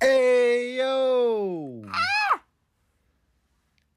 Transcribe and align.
Hey 0.00 0.76
yo! 0.76 1.82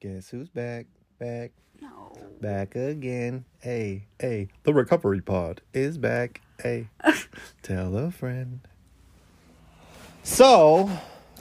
Guess 0.00 0.30
who's 0.30 0.48
back? 0.48 0.86
Back, 1.20 1.52
No. 1.80 2.12
back 2.40 2.74
again. 2.74 3.44
Hey, 3.60 4.06
hey, 4.18 4.48
the 4.64 4.74
recovery 4.74 5.20
pod 5.20 5.60
is 5.72 5.98
back. 5.98 6.40
Hey, 6.60 6.88
tell 7.62 7.96
a 7.96 8.10
friend. 8.10 8.60
So, 10.24 10.90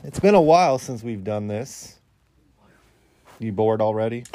it's 0.03 0.19
been 0.19 0.35
a 0.35 0.41
while 0.41 0.77
since 0.77 1.01
we've 1.01 1.23
done 1.23 1.47
this. 1.47 1.99
You 3.39 3.51
bored 3.51 3.81
already? 3.81 4.21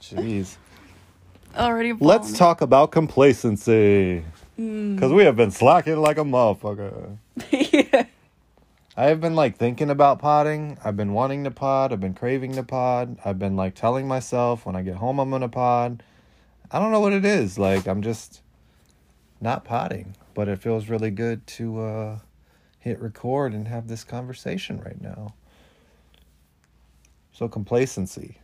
Jeez. 0.00 0.56
Already. 1.56 1.92
Let's 1.94 2.38
talk 2.38 2.60
about 2.60 2.92
complacency. 2.92 4.24
Mm. 4.56 4.94
Because 4.94 5.12
we 5.12 5.24
have 5.24 5.34
been 5.34 5.50
slacking 5.50 5.96
like 5.96 6.18
a 6.18 6.22
motherfucker. 6.22 7.16
yeah. 7.50 8.04
I 9.00 9.04
have 9.04 9.18
been 9.18 9.34
like 9.34 9.56
thinking 9.56 9.88
about 9.88 10.18
potting. 10.18 10.76
I've 10.84 10.94
been 10.98 11.14
wanting 11.14 11.44
to 11.44 11.50
pod. 11.50 11.90
I've 11.90 12.00
been 12.00 12.12
craving 12.12 12.52
to 12.56 12.62
pod. 12.62 13.16
I've 13.24 13.38
been 13.38 13.56
like 13.56 13.74
telling 13.74 14.06
myself 14.06 14.66
when 14.66 14.76
I 14.76 14.82
get 14.82 14.96
home 14.96 15.18
I'm 15.18 15.30
gonna 15.30 15.48
pod. 15.48 16.02
I 16.70 16.78
don't 16.78 16.92
know 16.92 17.00
what 17.00 17.14
it 17.14 17.24
is. 17.24 17.58
Like 17.58 17.88
I'm 17.88 18.02
just 18.02 18.42
not 19.40 19.64
potting, 19.64 20.16
but 20.34 20.48
it 20.48 20.60
feels 20.60 20.90
really 20.90 21.10
good 21.10 21.46
to 21.46 21.80
uh, 21.80 22.18
hit 22.78 23.00
record 23.00 23.54
and 23.54 23.68
have 23.68 23.88
this 23.88 24.04
conversation 24.04 24.82
right 24.82 25.00
now. 25.00 25.32
So 27.32 27.48
complacency. 27.48 28.36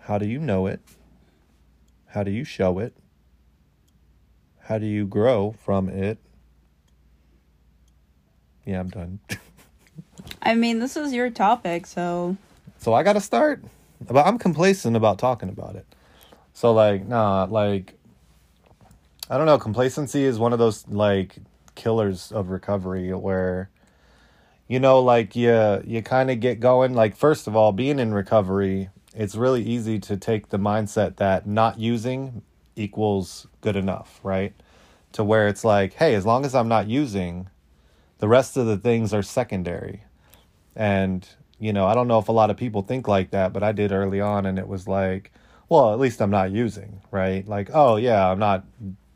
How 0.00 0.18
do 0.18 0.26
you 0.26 0.40
know 0.40 0.66
it? 0.66 0.80
How 2.06 2.24
do 2.24 2.32
you 2.32 2.42
show 2.42 2.80
it? 2.80 2.92
How 4.62 4.78
do 4.78 4.86
you 4.86 5.06
grow 5.06 5.52
from 5.52 5.88
it? 5.88 6.18
Yeah, 8.68 8.80
I'm 8.80 8.90
done. 8.90 9.18
I 10.42 10.54
mean, 10.54 10.78
this 10.78 10.94
is 10.94 11.14
your 11.14 11.30
topic, 11.30 11.86
so 11.86 12.36
So 12.76 12.92
I 12.92 13.02
gotta 13.02 13.20
start. 13.20 13.64
But 14.06 14.26
I'm 14.26 14.38
complacent 14.38 14.94
about 14.94 15.18
talking 15.18 15.48
about 15.48 15.74
it. 15.74 15.86
So 16.52 16.74
like, 16.74 17.06
nah, 17.06 17.46
like 17.48 17.94
I 19.30 19.38
don't 19.38 19.46
know, 19.46 19.58
complacency 19.58 20.22
is 20.22 20.38
one 20.38 20.52
of 20.52 20.58
those 20.58 20.86
like 20.86 21.36
killers 21.76 22.30
of 22.30 22.50
recovery 22.50 23.14
where 23.14 23.70
you 24.68 24.78
know, 24.78 25.00
like 25.00 25.34
you 25.34 25.82
you 25.86 26.02
kind 26.02 26.30
of 26.30 26.38
get 26.40 26.60
going. 26.60 26.92
Like 26.92 27.16
first 27.16 27.46
of 27.46 27.56
all, 27.56 27.72
being 27.72 27.98
in 27.98 28.12
recovery, 28.12 28.90
it's 29.14 29.34
really 29.34 29.62
easy 29.62 29.98
to 30.00 30.18
take 30.18 30.50
the 30.50 30.58
mindset 30.58 31.16
that 31.16 31.46
not 31.46 31.78
using 31.78 32.42
equals 32.76 33.46
good 33.62 33.76
enough, 33.76 34.20
right? 34.22 34.52
To 35.12 35.24
where 35.24 35.48
it's 35.48 35.64
like, 35.64 35.94
hey, 35.94 36.14
as 36.14 36.26
long 36.26 36.44
as 36.44 36.54
I'm 36.54 36.68
not 36.68 36.86
using, 36.86 37.48
the 38.18 38.28
rest 38.28 38.56
of 38.56 38.66
the 38.66 38.76
things 38.76 39.14
are 39.14 39.22
secondary. 39.22 40.02
And, 40.76 41.26
you 41.58 41.72
know, 41.72 41.86
I 41.86 41.94
don't 41.94 42.08
know 42.08 42.18
if 42.18 42.28
a 42.28 42.32
lot 42.32 42.50
of 42.50 42.56
people 42.56 42.82
think 42.82 43.08
like 43.08 43.30
that, 43.30 43.52
but 43.52 43.62
I 43.62 43.72
did 43.72 43.92
early 43.92 44.20
on. 44.20 44.46
And 44.46 44.58
it 44.58 44.68
was 44.68 44.86
like, 44.86 45.32
well, 45.68 45.92
at 45.92 45.98
least 45.98 46.20
I'm 46.20 46.30
not 46.30 46.50
using, 46.50 47.00
right? 47.10 47.46
Like, 47.46 47.70
oh, 47.72 47.96
yeah, 47.96 48.30
I'm 48.30 48.38
not 48.38 48.64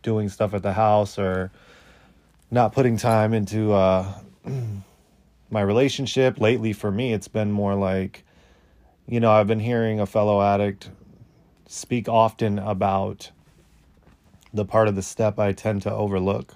doing 0.03 0.29
stuff 0.29 0.55
at 0.55 0.63
the 0.63 0.73
house 0.73 1.19
or 1.19 1.51
not 2.51 2.73
putting 2.73 2.97
time 2.97 3.33
into 3.33 3.73
uh, 3.73 4.13
my 5.51 5.61
relationship. 5.61 6.39
Lately, 6.41 6.73
for 6.73 6.91
me, 6.91 7.13
it's 7.13 7.29
been 7.29 7.53
more 7.53 7.75
like, 7.75 8.25
you 9.07 9.21
know, 9.21 9.31
I've 9.31 9.47
been 9.47 9.61
hearing 9.61 10.01
a 10.01 10.07
fellow 10.07 10.43
addict 10.43 10.91
speak 11.67 12.07
often 12.07 12.59
about 12.59 13.31
the 14.53 14.65
part 14.65 14.89
of 14.89 14.95
the 14.95 15.03
step 15.03 15.39
I 15.39 15.53
tend 15.53 15.81
to 15.83 15.93
overlook, 15.93 16.55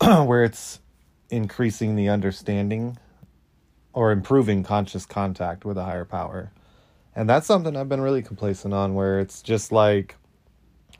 where 0.24 0.44
it's 0.44 0.80
increasing 1.30 1.96
the 1.96 2.08
understanding 2.08 2.98
or 3.92 4.12
improving 4.12 4.62
conscious 4.62 5.06
contact 5.06 5.64
with 5.64 5.76
a 5.76 5.84
higher 5.84 6.04
power. 6.04 6.52
And 7.14 7.28
that's 7.28 7.46
something 7.46 7.76
I've 7.76 7.88
been 7.88 8.00
really 8.00 8.22
complacent 8.22 8.72
on 8.72 8.94
where 8.94 9.20
it's 9.20 9.42
just 9.42 9.72
like 9.72 10.16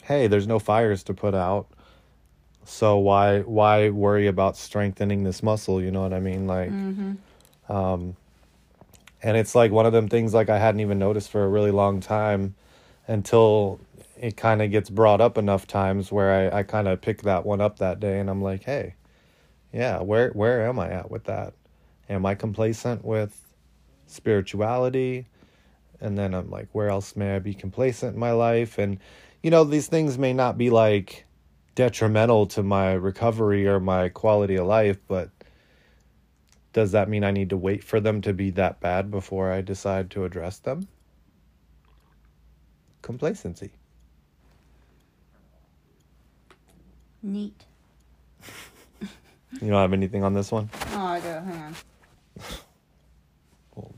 hey, 0.05 0.27
there's 0.27 0.47
no 0.47 0.59
fires 0.59 1.03
to 1.05 1.15
put 1.15 1.35
out. 1.35 1.69
So 2.65 2.99
why 2.99 3.41
why 3.41 3.91
worry 3.91 4.27
about 4.27 4.57
strengthening 4.57 5.25
this 5.25 5.43
muscle, 5.43 5.81
you 5.81 5.91
know 5.91 6.03
what 6.03 6.13
I 6.13 6.21
mean? 6.21 6.47
Like 6.47 6.71
um 7.69 8.17
and 9.23 9.37
it's 9.37 9.55
like 9.55 9.71
one 9.71 9.87
of 9.87 9.93
them 9.93 10.09
things 10.09 10.35
like 10.35 10.49
I 10.49 10.59
hadn't 10.59 10.81
even 10.81 10.99
noticed 10.99 11.31
for 11.31 11.45
a 11.45 11.49
really 11.49 11.71
long 11.71 12.01
time 12.01 12.55
until 13.07 13.81
it 14.21 14.37
kind 14.37 14.61
of 14.61 14.71
gets 14.71 14.91
brought 14.91 15.23
up 15.23 15.39
enough 15.39 15.67
times 15.67 16.13
where 16.13 16.53
I, 16.53 16.59
I 16.59 16.63
kind 16.63 16.89
of 16.89 17.01
pick 17.01 17.23
that 17.23 17.47
one 17.47 17.63
up 17.63 17.79
that 17.79 18.01
day 18.01 18.21
and 18.21 18.29
I'm 18.29 18.43
like, 18.43 18.65
hey, 18.65 18.95
yeah, 19.73 20.01
where 20.03 20.29
where 20.31 20.69
am 20.69 20.79
I 20.79 20.91
at 20.91 21.11
with 21.11 21.25
that? 21.25 21.55
Am 22.11 22.27
I 22.27 22.35
complacent 22.35 23.03
with 23.03 23.47
spirituality? 24.07 25.27
And 26.03 26.19
then 26.19 26.35
I'm 26.35 26.51
like, 26.51 26.69
where 26.73 26.91
else 26.91 27.17
may 27.17 27.37
I 27.37 27.39
be 27.39 27.55
complacent 27.55 28.15
in 28.15 28.21
my 28.21 28.33
life? 28.33 28.77
And 28.77 28.99
you 29.43 29.51
know, 29.51 29.65
these 29.65 29.87
things 29.87 30.19
may 30.19 30.35
not 30.35 30.59
be 30.59 30.69
like 30.69 31.25
detrimental 31.75 32.47
to 32.49 32.63
my 32.63 32.93
recovery 32.93 33.67
or 33.67 33.81
my 33.81 34.11
quality 34.11 34.57
of 34.57 34.67
life, 34.67 34.99
but 35.09 35.31
does 36.75 36.93
that 36.93 37.09
mean 37.09 37.25
I 37.25 37.31
need 37.31 37.49
to 37.51 37.57
wait 37.57 37.83
for 37.83 38.01
them 38.01 38.21
to 38.21 38.35
be 38.35 38.51
that 38.51 38.81
bad 38.81 39.11
before 39.11 39.51
I 39.51 39.63
decide 39.63 40.11
to 40.11 40.27
address 40.27 40.59
them? 40.59 40.89
Complacency. 43.01 43.73
Neat. 47.23 47.65
You 49.53 49.69
don't 49.69 49.73
have 49.73 49.93
anything 49.93 50.23
on 50.23 50.33
this 50.33 50.53
one? 50.53 50.71
Oh, 50.93 51.07
I 51.07 51.21
do. 51.21 51.29
Hang 51.29 51.63
on. 51.63 51.77
Well, 53.75 53.93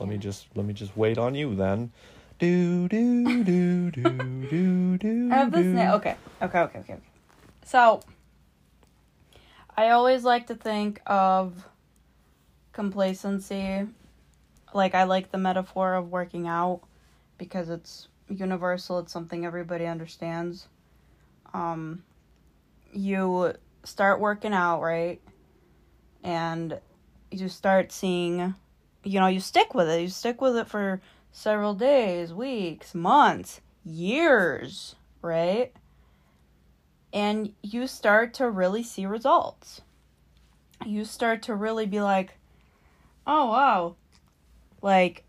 let 0.00 0.08
me 0.08 0.18
just 0.18 0.48
let 0.54 0.66
me 0.66 0.74
just 0.74 0.96
wait 0.96 1.18
on 1.18 1.34
you 1.34 1.54
then. 1.54 1.92
Do 2.38 2.88
do 2.88 3.44
do 3.44 3.90
do 3.92 4.02
do 4.50 4.98
do. 4.98 5.28
I 5.30 5.36
have 5.36 5.52
this. 5.52 5.66
Okay. 5.66 5.88
Okay. 5.92 6.16
Okay. 6.42 6.58
Okay. 6.60 6.78
Okay. 6.80 6.96
So, 7.64 8.00
I 9.76 9.90
always 9.90 10.24
like 10.24 10.48
to 10.48 10.56
think 10.56 11.00
of 11.06 11.68
complacency. 12.72 13.86
Like 14.74 14.94
I 14.94 15.04
like 15.04 15.30
the 15.30 15.38
metaphor 15.38 15.94
of 15.94 16.10
working 16.10 16.48
out 16.48 16.80
because 17.38 17.68
it's 17.68 18.08
universal. 18.28 18.98
It's 18.98 19.12
something 19.12 19.46
everybody 19.46 19.86
understands. 19.86 20.66
Um, 21.54 22.02
you 22.92 23.54
start 23.84 24.20
working 24.20 24.52
out 24.52 24.80
right, 24.80 25.20
and 26.22 26.78
you 27.30 27.48
start 27.48 27.90
seeing, 27.90 28.54
you 29.02 29.18
know, 29.20 29.26
you 29.26 29.40
stick 29.40 29.74
with 29.74 29.88
it. 29.88 30.02
You 30.02 30.08
stick 30.08 30.40
with 30.40 30.56
it 30.56 30.68
for 30.68 31.00
several 31.32 31.74
days, 31.74 32.32
weeks, 32.32 32.94
months, 32.94 33.60
years, 33.84 34.94
right? 35.22 35.72
And 37.12 37.52
you 37.62 37.86
start 37.86 38.34
to 38.34 38.48
really 38.48 38.82
see 38.82 39.06
results. 39.06 39.80
You 40.84 41.04
start 41.04 41.42
to 41.42 41.54
really 41.54 41.86
be 41.86 42.00
like, 42.00 42.38
oh, 43.26 43.46
wow. 43.46 43.96
Like, 44.80 45.24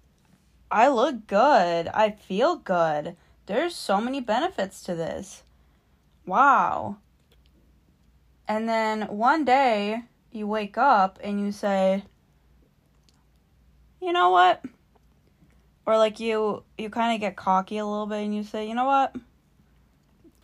I 0.72 0.88
look 0.88 1.28
good. 1.28 1.88
I 1.88 2.12
feel 2.12 2.56
good. 2.56 3.16
There's 3.46 3.76
so 3.76 4.00
many 4.00 4.20
benefits 4.20 4.84
to 4.84 4.96
this. 4.96 5.44
Wow. 6.26 6.98
And 8.54 8.70
then 8.70 9.08
one 9.08 9.46
day 9.46 10.04
you 10.32 10.46
wake 10.46 10.78
up 10.78 11.18
and 11.24 11.42
you 11.42 11.52
say, 11.52 12.04
you 14.00 14.14
know 14.14 14.30
what? 14.30 14.64
Or 15.88 15.98
like 15.98 16.20
you 16.20 16.62
you 16.78 16.92
kind 16.92 17.16
of 17.16 17.20
get 17.20 17.36
cocky 17.36 17.80
a 17.80 17.86
little 17.88 18.06
bit 18.06 18.24
and 18.24 18.36
you 18.36 18.44
say, 18.44 18.68
"You 18.68 18.76
know 18.76 18.86
what? 18.86 19.16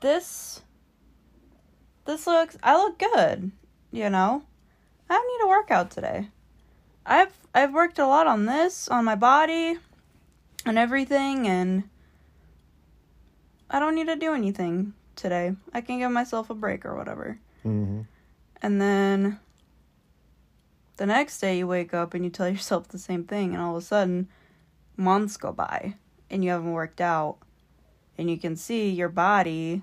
This 0.02 0.64
this 2.06 2.26
looks 2.26 2.58
I 2.64 2.78
look 2.78 2.98
good, 2.98 3.52
you 3.92 4.10
know? 4.10 4.42
I 5.08 5.14
don't 5.14 5.28
need 5.28 5.46
a 5.46 5.50
workout 5.50 5.92
today. 5.92 6.30
I've 7.06 7.38
I've 7.54 7.74
worked 7.76 8.00
a 8.00 8.08
lot 8.08 8.26
on 8.26 8.48
this, 8.48 8.90
on 8.90 9.06
my 9.06 9.14
body 9.14 9.78
and 10.66 10.80
everything 10.80 11.48
and 11.48 11.84
I 13.70 13.80
don't 13.80 13.94
need 13.94 14.08
to 14.08 14.16
do 14.16 14.34
anything 14.34 14.96
today. 15.16 15.54
I 15.72 15.82
can 15.82 16.00
give 16.00 16.12
myself 16.12 16.50
a 16.50 16.56
break 16.56 16.88
or 16.88 16.96
whatever." 16.96 17.38
Mhm. 17.66 18.06
And 18.62 18.82
then 18.82 19.40
the 20.98 21.06
next 21.06 21.40
day 21.40 21.58
you 21.60 21.68
wake 21.68 21.94
up 21.94 22.14
and 22.14 22.24
you 22.24 22.30
tell 22.30 22.50
yourself 22.56 22.88
the 22.88 23.00
same 23.00 23.24
thing, 23.24 23.54
and 23.54 23.62
all 23.62 23.76
of 23.76 23.84
a 23.84 23.86
sudden, 23.86 24.28
months 24.98 25.38
go 25.38 25.52
by 25.52 25.96
and 26.30 26.44
you 26.44 26.52
haven't 26.52 26.74
worked 26.74 27.02
out, 27.02 27.38
and 28.18 28.30
you 28.30 28.38
can 28.38 28.56
see 28.56 28.90
your 28.90 29.10
body 29.10 29.82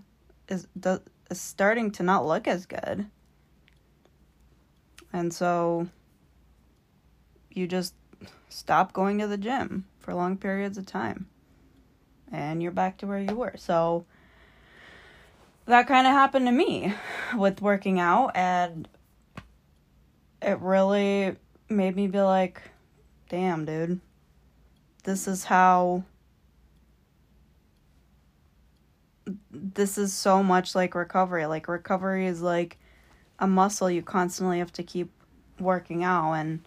is, 0.48 0.68
is 1.30 1.40
starting 1.40 1.90
to 1.90 2.02
not 2.02 2.26
look 2.26 2.46
as 2.46 2.66
good. 2.66 3.06
And 5.12 5.32
so 5.32 5.88
you 7.50 7.66
just 7.66 7.94
stop 8.48 8.92
going 8.92 9.18
to 9.18 9.26
the 9.26 9.38
gym 9.38 9.86
for 9.98 10.14
long 10.14 10.36
periods 10.36 10.78
of 10.78 10.86
time. 10.86 11.26
And 12.30 12.62
you're 12.62 12.72
back 12.72 12.98
to 12.98 13.06
where 13.06 13.18
you 13.18 13.34
were. 13.34 13.54
So 13.56 14.04
that 15.66 15.86
kind 15.86 16.06
of 16.06 16.12
happened 16.12 16.46
to 16.46 16.52
me 16.52 16.94
with 17.36 17.60
working 17.60 17.98
out 17.98 18.32
and 18.34 18.88
it 20.42 20.58
really 20.60 21.36
made 21.68 21.96
me 21.96 22.06
be 22.06 22.20
like 22.20 22.62
damn 23.28 23.64
dude. 23.64 24.00
This 25.04 25.26
is 25.26 25.44
how 25.44 26.04
this 29.50 29.98
is 29.98 30.12
so 30.12 30.42
much 30.42 30.74
like 30.74 30.94
recovery. 30.94 31.46
Like 31.46 31.68
recovery 31.68 32.26
is 32.26 32.42
like 32.42 32.78
a 33.38 33.46
muscle 33.46 33.90
you 33.90 34.02
constantly 34.02 34.58
have 34.58 34.72
to 34.74 34.82
keep 34.82 35.10
working 35.58 36.04
out. 36.04 36.34
And 36.34 36.60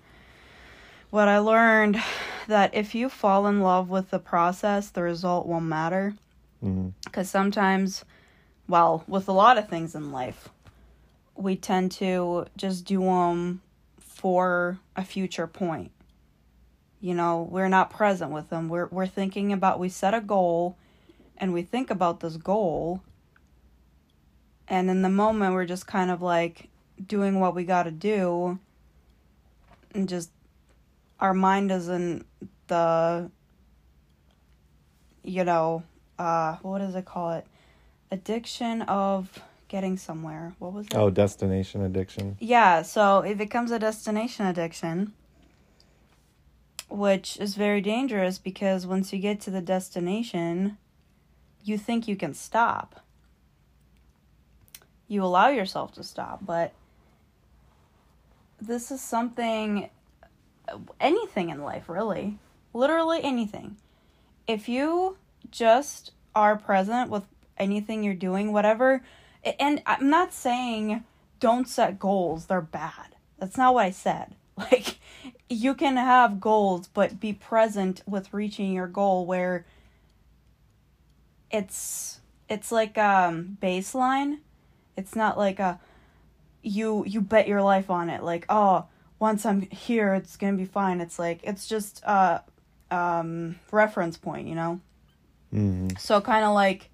what 1.10 1.28
i 1.28 1.40
learned 1.40 2.00
that 2.48 2.74
if 2.76 2.94
you 2.94 3.10
fall 3.10 3.48
in 3.48 3.62
love 3.62 3.90
with 3.90 4.12
the 4.12 4.20
process 4.20 4.90
the 4.90 5.02
result 5.02 5.48
won't 5.48 5.66
matter. 5.66 6.14
Hmm 6.62 6.90
because 7.20 7.30
sometimes 7.30 8.06
well 8.70 9.04
with 9.08 9.28
a 9.28 9.34
lot 9.34 9.58
of 9.58 9.68
things 9.68 9.94
in 9.94 10.14
life 10.14 10.48
we 11.40 11.56
tend 11.56 11.90
to 11.90 12.46
just 12.58 12.84
do 12.86 13.00
them 13.00 13.62
for 13.98 14.78
a 14.96 15.04
future 15.04 15.48
point. 15.48 15.92
You 17.00 17.14
know 17.14 17.48
we're 17.50 17.70
not 17.70 17.90
present 17.90 18.32
with 18.32 18.50
them 18.50 18.68
we're 18.68 18.88
we're 18.88 19.08
thinking 19.08 19.54
about 19.54 19.80
we 19.80 19.88
set 19.88 20.14
a 20.14 20.20
goal 20.20 20.76
and 21.38 21.54
we 21.54 21.62
think 21.62 21.90
about 21.90 22.20
this 22.20 22.36
goal. 22.36 23.02
And 24.68 24.90
in 24.90 25.02
the 25.02 25.10
moment 25.10 25.54
we're 25.54 25.66
just 25.66 25.88
kind 25.88 26.12
of 26.12 26.22
like 26.22 26.68
doing 27.08 27.40
what 27.40 27.56
we 27.56 27.64
got 27.64 27.84
to 27.84 27.92
do 27.92 28.60
and 29.96 30.10
just 30.10 30.30
our 31.22 31.34
mind 31.34 31.72
is 31.72 31.88
in 31.88 32.26
the 32.68 33.32
you 35.24 35.46
know 35.46 35.84
uh 36.20 36.58
what 36.58 36.80
does 36.80 36.96
it 36.96 37.06
call 37.06 37.32
it 37.32 37.48
addiction 38.12 38.82
of 38.84 39.40
getting 39.68 39.98
somewhere 39.98 40.54
what 40.60 40.74
was 40.74 40.88
it 40.88 40.96
Oh, 40.96 41.10
destination 41.12 41.84
addiction. 41.84 42.38
yeah, 42.40 42.82
so 42.82 43.20
it 43.20 43.38
becomes 43.38 43.70
a 43.72 43.78
destination 43.80 44.46
addiction, 44.48 45.14
which 46.90 47.38
is 47.38 47.56
very 47.56 47.82
dangerous 47.82 48.40
because 48.40 48.88
once 48.88 49.14
you 49.14 49.20
get 49.20 49.40
to 49.42 49.52
the 49.52 49.62
destination, 49.62 50.78
you 51.64 51.78
think 51.78 52.08
you 52.08 52.16
can 52.16 52.34
stop. 52.34 53.02
You 55.08 55.24
allow 55.24 55.50
yourself 55.50 55.92
to 55.94 56.04
stop, 56.04 56.40
but 56.46 56.74
this 58.60 58.90
is 58.92 59.02
something, 59.02 59.90
anything 61.00 61.50
in 61.50 61.62
life, 61.64 61.88
really. 61.90 62.38
Literally 62.74 63.20
anything. 63.24 63.78
If 64.48 64.68
you 64.68 65.18
just 65.52 66.12
are 66.36 66.56
present 66.58 67.10
with 67.10 67.24
anything 67.60 68.04
you're 68.04 68.14
doing, 68.14 68.52
whatever, 68.54 69.04
and 69.60 69.82
I'm 69.86 70.10
not 70.10 70.34
saying 70.34 71.04
don't 71.40 71.68
set 71.68 72.00
goals, 72.00 72.46
they're 72.46 72.62
bad. 72.62 73.16
That's 73.38 73.58
not 73.58 73.74
what 73.74 73.86
I 73.86 73.92
said. 73.92 74.36
Like, 74.72 75.00
you 75.50 75.74
can 75.74 75.96
have 75.96 76.42
goals, 76.42 76.90
but 76.90 77.22
be 77.22 77.32
present 77.32 78.04
with 78.06 78.34
reaching 78.34 78.74
your 78.74 78.88
goal 78.88 79.26
where 79.26 79.66
it's 81.50 82.20
it's 82.50 82.70
like 82.70 82.98
um 82.98 83.58
baseline. 83.62 84.40
It's 84.98 85.16
not 85.16 85.38
like 85.38 85.60
a 85.60 85.80
you 86.62 87.06
you 87.06 87.22
bet 87.22 87.48
your 87.48 87.62
life 87.62 87.90
on 87.90 88.10
it 88.10 88.24
like 88.24 88.46
oh 88.50 88.86
once 89.20 89.46
i'm 89.46 89.62
here 89.62 90.14
it's 90.14 90.36
gonna 90.36 90.58
be 90.58 90.66
fine 90.66 91.00
it's 91.00 91.18
like 91.18 91.40
it's 91.44 91.68
just 91.68 92.02
a 92.04 92.42
um 92.92 93.56
reference 93.72 94.18
point 94.18 94.48
you 94.48 94.56
know 94.56 94.80
hmm 95.52 95.88
so 95.98 96.20
kind 96.20 96.46
of 96.46 96.54
like 96.54 96.90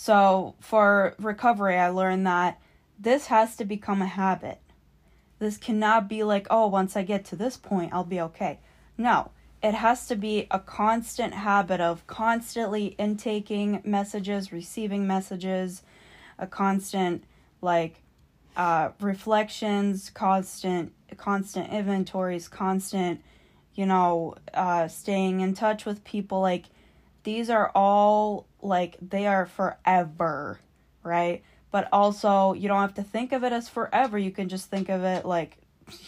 so 0.00 0.54
for 0.60 1.16
recovery 1.18 1.76
i 1.76 1.88
learned 1.88 2.24
that 2.24 2.60
this 2.98 3.26
has 3.26 3.56
to 3.56 3.64
become 3.64 4.00
a 4.00 4.06
habit 4.06 4.60
this 5.40 5.56
cannot 5.56 6.08
be 6.08 6.22
like 6.22 6.46
oh 6.50 6.66
once 6.68 6.96
i 6.96 7.02
get 7.02 7.24
to 7.24 7.34
this 7.34 7.56
point 7.56 7.92
i'll 7.92 8.04
be 8.04 8.20
okay 8.20 8.60
no 8.96 9.30
it 9.60 9.74
has 9.74 10.06
to 10.06 10.14
be 10.14 10.46
a 10.52 10.60
constant 10.60 11.34
habit 11.34 11.80
of 11.80 12.06
constantly 12.06 12.94
intaking 12.98 13.80
messages 13.84 14.52
receiving 14.52 15.04
messages 15.04 15.82
a 16.38 16.46
constant 16.46 17.24
like 17.60 18.02
uh, 18.58 18.90
reflections, 19.00 20.10
constant 20.10 20.92
constant 21.16 21.72
inventories, 21.72 22.48
constant, 22.48 23.22
you 23.74 23.86
know, 23.86 24.34
uh, 24.52 24.86
staying 24.88 25.40
in 25.40 25.54
touch 25.54 25.86
with 25.86 26.04
people. 26.04 26.40
Like 26.40 26.64
these 27.24 27.50
are 27.50 27.70
all 27.74 28.46
like 28.62 28.96
they 29.00 29.26
are 29.26 29.46
forever, 29.46 30.60
right? 31.02 31.42
But 31.70 31.88
also 31.92 32.52
you 32.54 32.68
don't 32.68 32.80
have 32.80 32.94
to 32.94 33.02
think 33.02 33.32
of 33.32 33.44
it 33.44 33.52
as 33.52 33.68
forever. 33.68 34.18
You 34.18 34.30
can 34.30 34.48
just 34.48 34.70
think 34.70 34.88
of 34.88 35.04
it 35.04 35.24
like, 35.24 35.58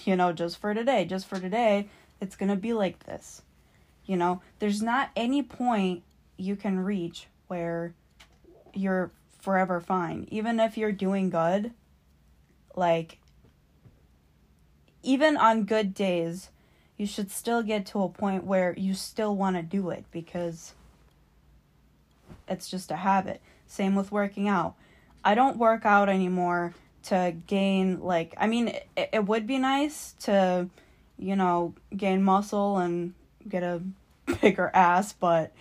you 0.05 0.17
know, 0.17 0.33
just 0.33 0.59
for 0.59 0.75
today, 0.75 1.05
just 1.05 1.27
for 1.27 1.39
today. 1.39 1.89
It's 2.21 2.37
gonna 2.37 2.57
be 2.57 2.73
like 2.73 3.05
this. 3.05 3.43
You 4.05 4.17
know, 4.17 4.43
there's 4.59 4.83
not 4.83 5.11
any 5.15 5.43
point 5.43 6.03
you 6.37 6.57
can 6.57 6.81
reach 6.81 7.27
where 7.49 7.95
you're 8.75 9.11
forever 9.41 9.81
fine. 9.81 10.27
Even 10.31 10.61
if 10.61 10.77
you're 10.77 10.93
doing 10.93 11.31
good, 11.31 11.73
like 12.75 13.19
even 15.03 15.37
on 15.37 15.65
good 15.65 15.95
days, 15.95 16.51
you 16.97 17.07
should 17.07 17.31
still 17.31 17.63
get 17.63 17.87
to 17.87 18.03
a 18.03 18.09
point 18.09 18.45
where 18.45 18.75
you 18.77 18.95
still 18.95 19.35
want 19.35 19.57
to 19.57 19.63
do 19.63 19.91
it 19.91 20.05
because 20.11 20.75
it's 22.51 22.69
just 22.69 22.91
a 22.91 22.97
habit. 22.97 23.41
Same 23.67 23.95
with 23.95 24.13
working 24.13 24.49
out. 24.49 24.75
I 25.25 25.35
don't 25.35 25.57
work 25.57 25.87
out 25.87 26.09
anymore 26.09 26.75
to 27.05 27.35
gain 27.47 28.01
like 28.01 28.35
I 28.37 28.47
mean 28.47 28.69
it, 28.69 28.87
it 28.97 29.25
would 29.25 29.47
be 29.47 29.59
nice 29.59 30.15
to 30.21 30.69
you 31.19 31.35
know 31.35 31.75
gain 31.97 32.23
muscle 32.23 32.77
and 32.77 33.15
get 33.49 33.63
a 33.63 33.81
bigger 34.43 34.71
ass 34.75 35.15
but 35.15 35.53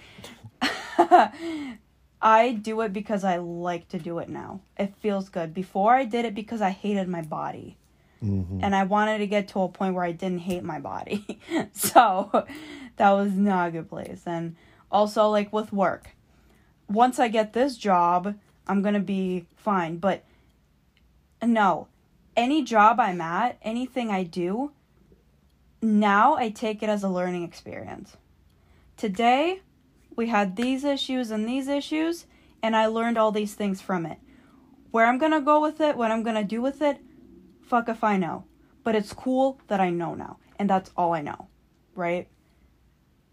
I 2.22 2.52
do 2.52 2.82
it 2.82 2.92
because 2.92 3.24
I 3.24 3.38
like 3.38 3.88
to 3.90 4.00
do 4.00 4.20
it 4.20 4.28
now. 4.28 4.60
It 4.78 4.94
feels 5.00 5.30
good. 5.30 5.54
Before 5.54 5.96
I 5.96 6.04
did 6.04 6.26
it 6.26 6.36
because 6.36 6.62
I 6.62 6.72
hated 6.72 7.08
my 7.08 7.22
body. 7.22 7.78
hmm 8.20 8.60
And 8.62 8.76
I 8.76 8.84
wanted 8.84 9.20
to 9.20 9.28
get 9.28 9.48
to 9.50 9.62
a 9.62 9.70
point 9.70 9.96
where 9.96 10.04
I 10.04 10.12
didn't 10.12 10.40
hate 10.40 10.64
my 10.64 10.80
body. 10.80 11.40
so 11.72 12.46
that 12.98 13.12
was 13.12 13.32
not 13.32 13.70
a 13.70 13.72
good 13.72 13.90
place. 13.90 14.24
And 14.26 14.58
also, 14.92 15.30
like 15.30 15.54
with 15.54 15.72
work, 15.72 16.10
once 16.90 17.20
I 17.20 17.28
get 17.28 17.54
this 17.54 17.78
job, 17.78 18.36
I'm 18.68 18.82
going 18.82 18.96
to 18.96 19.00
be 19.00 19.46
fine. 19.56 19.98
But 19.98 20.24
no, 21.42 21.88
any 22.36 22.64
job 22.64 23.00
I'm 23.00 23.22
at, 23.22 23.58
anything 23.62 24.10
I 24.10 24.24
do, 24.24 24.72
now 25.82 26.36
I 26.36 26.50
take 26.50 26.84
it 26.84 26.90
as 26.90 27.04
a 27.04 27.10
learning 27.10 27.44
experience. 27.44 28.18
Today, 28.98 29.62
we 30.16 30.28
had 30.28 30.56
these 30.56 30.84
issues 30.84 31.32
and 31.32 31.48
these 31.48 31.68
issues, 31.68 32.26
and 32.62 32.76
I 32.76 32.88
learned 32.88 33.18
all 33.18 33.32
these 33.32 33.54
things 33.54 33.82
from 33.82 34.06
it. 34.06 34.18
Where 34.92 35.06
I'm 35.06 35.20
gonna 35.20 35.42
go 35.42 35.62
with 35.62 35.80
it, 35.80 35.96
what 35.96 36.12
I'm 36.12 36.24
gonna 36.24 36.44
do 36.44 36.62
with 36.62 36.82
it, 36.82 36.98
fuck 37.62 37.88
if 37.88 38.04
I 38.04 38.18
know. 38.18 38.44
But 38.84 38.96
it's 38.96 39.14
cool 39.14 39.60
that 39.68 39.80
I 39.80 39.92
know 39.92 40.16
now, 40.16 40.38
and 40.58 40.70
that's 40.70 40.92
all 40.98 41.14
I 41.14 41.22
know, 41.22 41.48
right? 41.96 42.28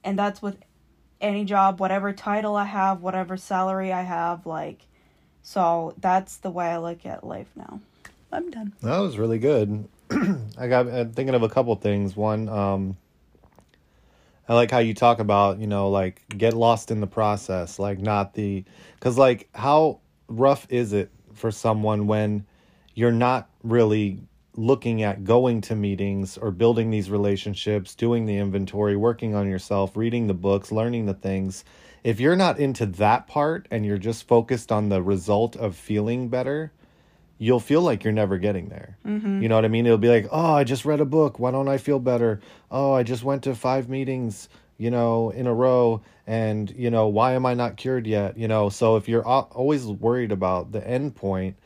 And 0.04 0.19
that's 0.19 0.42
with 0.42 0.59
any 1.20 1.44
job, 1.44 1.80
whatever 1.80 2.12
title 2.12 2.56
I 2.56 2.64
have, 2.64 3.02
whatever 3.02 3.37
salary 3.37 3.92
I 3.92 4.02
have, 4.02 4.46
like, 4.46 4.87
so 5.42 5.94
that's 5.99 6.38
the 6.38 6.50
way 6.50 6.66
I 6.66 6.78
look 6.78 7.06
at 7.06 7.25
life 7.25 7.49
now. 7.54 7.80
I'm 8.32 8.50
done. 8.50 8.73
That 8.82 8.99
was 8.99 9.18
really 9.18 9.38
good. 9.38 9.88
I 10.58 10.68
got 10.68 10.88
uh, 10.88 11.04
thinking 11.04 11.35
of 11.35 11.42
a 11.42 11.49
couple 11.49 11.75
things. 11.76 12.16
One, 12.16 12.49
um, 12.49 12.96
I 14.49 14.54
like 14.54 14.70
how 14.70 14.78
you 14.78 14.94
talk 14.94 15.18
about, 15.18 15.58
you 15.58 15.66
know, 15.66 15.88
like 15.90 16.23
get 16.28 16.54
lost 16.54 16.90
in 16.90 17.00
the 17.00 17.06
process, 17.06 17.78
like 17.78 17.99
not 17.99 18.35
the, 18.35 18.64
because 18.94 19.16
like 19.18 19.49
how 19.54 20.00
rough 20.28 20.66
is 20.70 20.92
it 20.92 21.11
for 21.32 21.50
someone 21.50 22.06
when 22.06 22.46
you're 22.94 23.12
not 23.12 23.49
really 23.62 24.20
looking 24.56 25.02
at 25.02 25.25
going 25.25 25.60
to 25.62 25.75
meetings 25.75 26.36
or 26.38 26.50
building 26.50 26.90
these 26.90 27.10
relationships, 27.10 27.94
doing 27.94 28.26
the 28.26 28.38
inventory, 28.38 28.96
working 28.96 29.34
on 29.34 29.48
yourself, 29.48 29.96
reading 29.96 30.26
the 30.26 30.34
books, 30.34 30.72
learning 30.72 31.06
the 31.06 31.14
things. 31.14 31.64
If 32.02 32.20
you're 32.20 32.36
not 32.36 32.58
into 32.58 32.86
that 32.86 33.26
part 33.26 33.66
and 33.70 33.84
you're 33.84 33.98
just 33.98 34.28
focused 34.28 34.72
on 34.72 34.88
the 34.88 35.02
result 35.02 35.56
of 35.56 35.76
feeling 35.76 36.28
better, 36.28 36.72
you'll 37.38 37.60
feel 37.60 37.82
like 37.82 38.04
you're 38.04 38.12
never 38.12 38.38
getting 38.38 38.68
there. 38.68 38.96
Mm-hmm. 39.04 39.42
You 39.42 39.48
know 39.48 39.56
what 39.56 39.64
I 39.64 39.68
mean? 39.68 39.86
It'll 39.86 39.98
be 39.98 40.08
like, 40.08 40.28
oh, 40.30 40.54
I 40.54 40.64
just 40.64 40.84
read 40.84 41.00
a 41.00 41.04
book. 41.04 41.38
Why 41.38 41.50
don't 41.50 41.68
I 41.68 41.78
feel 41.78 41.98
better? 41.98 42.40
Oh, 42.70 42.92
I 42.92 43.02
just 43.02 43.25
went 43.25 43.42
to 43.42 43.54
five 43.54 43.88
meetings, 43.88 44.48
you 44.78 44.90
know, 44.90 45.30
in 45.30 45.46
a 45.46 45.52
row. 45.52 46.02
And, 46.26 46.70
you 46.70 46.90
know, 46.90 47.08
why 47.08 47.32
am 47.32 47.44
I 47.44 47.54
not 47.54 47.76
cured 47.76 48.06
yet? 48.06 48.38
You 48.38 48.48
know, 48.48 48.68
so 48.68 48.96
if 48.96 49.08
you're 49.08 49.26
always 49.26 49.84
worried 49.84 50.32
about 50.32 50.72
the 50.72 50.86
end 50.86 51.14
point 51.14 51.56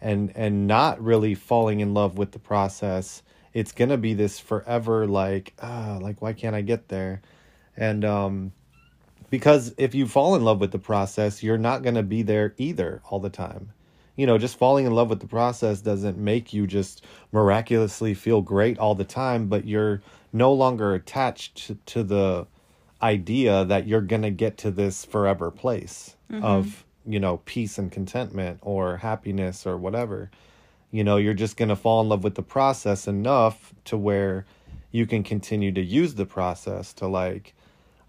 and, 0.00 0.32
and 0.36 0.66
not 0.66 1.02
really 1.02 1.34
falling 1.34 1.80
in 1.80 1.94
love 1.94 2.18
with 2.18 2.32
the 2.32 2.38
process, 2.38 3.22
it's 3.52 3.72
to 3.90 3.96
be 3.96 4.14
this 4.14 4.38
forever, 4.38 5.06
like, 5.06 5.54
ah, 5.60 5.98
like, 6.00 6.22
why 6.22 6.32
can't 6.32 6.54
I 6.54 6.62
get 6.62 6.88
there? 6.88 7.22
And, 7.76 8.04
um, 8.04 8.52
because 9.30 9.74
if 9.76 9.94
you 9.94 10.06
fall 10.06 10.34
in 10.36 10.44
love 10.44 10.60
with 10.60 10.72
the 10.72 10.78
process, 10.78 11.42
you're 11.42 11.58
not 11.58 11.82
to 11.96 12.02
be 12.02 12.22
there 12.22 12.54
either 12.56 13.02
all 13.10 13.20
the 13.20 13.30
time 13.30 13.72
you 14.18 14.26
know, 14.26 14.36
just 14.36 14.58
falling 14.58 14.84
in 14.84 14.92
love 14.92 15.08
with 15.08 15.20
the 15.20 15.28
process 15.28 15.80
doesn't 15.80 16.18
make 16.18 16.52
you 16.52 16.66
just 16.66 17.04
miraculously 17.30 18.14
feel 18.14 18.42
great 18.42 18.76
all 18.76 18.96
the 18.96 19.04
time, 19.04 19.46
but 19.46 19.64
you're 19.64 20.02
no 20.32 20.52
longer 20.52 20.92
attached 20.92 21.56
to, 21.86 22.02
the 22.02 22.44
idea 23.00 23.64
that 23.66 23.86
you're 23.86 24.00
to 24.22 24.30
get 24.30 24.58
to 24.58 24.72
this 24.72 25.04
forever 25.04 25.52
place 25.52 26.16
mm-hmm. 26.28 26.44
of, 26.44 26.84
you 27.08 27.18
know, 27.18 27.38
peace 27.44 27.78
and 27.78 27.90
contentment 27.90 28.58
or 28.62 28.98
happiness 28.98 29.66
or 29.66 29.76
whatever. 29.76 30.30
You 30.90 31.04
know, 31.04 31.16
you're 31.16 31.34
just 31.34 31.56
going 31.56 31.70
to 31.70 31.76
fall 31.76 32.00
in 32.00 32.08
love 32.08 32.22
with 32.22 32.34
the 32.34 32.42
process 32.42 33.08
enough 33.08 33.72
to 33.86 33.96
where 33.96 34.44
you 34.90 35.06
can 35.06 35.22
continue 35.22 35.72
to 35.72 35.82
use 35.82 36.14
the 36.14 36.26
process 36.26 36.92
to 36.94 37.06
like 37.06 37.54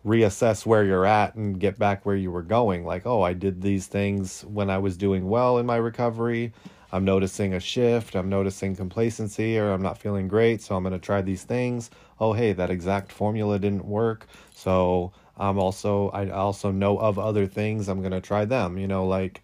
reassess 0.06 0.66
where 0.66 0.84
you're 0.84 1.06
at 1.06 1.36
and 1.36 1.60
get 1.60 1.78
back 1.78 2.06
where 2.06 2.16
you 2.16 2.32
were 2.32 2.42
going. 2.42 2.86
Like, 2.86 3.06
oh, 3.06 3.22
I 3.22 3.34
did 3.34 3.62
these 3.62 3.88
things 3.88 4.44
when 4.46 4.70
I 4.70 4.78
was 4.78 4.98
doing 4.98 5.30
well 5.30 5.58
in 5.58 5.66
my 5.66 5.76
recovery. 5.76 6.54
I'm 6.92 7.06
noticing 7.06 7.54
a 7.54 7.60
shift. 7.60 8.16
I'm 8.16 8.30
noticing 8.30 8.76
complacency 8.76 9.58
or 9.58 9.72
I'm 9.72 9.82
not 9.82 9.98
feeling 9.98 10.28
great. 10.28 10.62
So 10.62 10.76
I'm 10.76 10.84
going 10.84 10.94
to 10.94 11.00
try 11.00 11.22
these 11.22 11.44
things. 11.44 11.90
Oh, 12.20 12.34
hey, 12.34 12.54
that 12.54 12.70
exact 12.70 13.12
formula 13.12 13.60
didn't 13.60 13.86
work. 13.86 14.26
So 14.54 15.14
I'm 15.38 15.60
also, 15.60 16.10
I 16.10 16.30
also 16.30 16.72
know 16.72 16.98
of 16.98 17.20
other 17.20 17.46
things. 17.46 17.88
I'm 17.88 18.00
going 18.00 18.12
to 18.12 18.22
try 18.22 18.46
them. 18.46 18.78
You 18.78 18.88
know, 18.88 19.06
like 19.06 19.44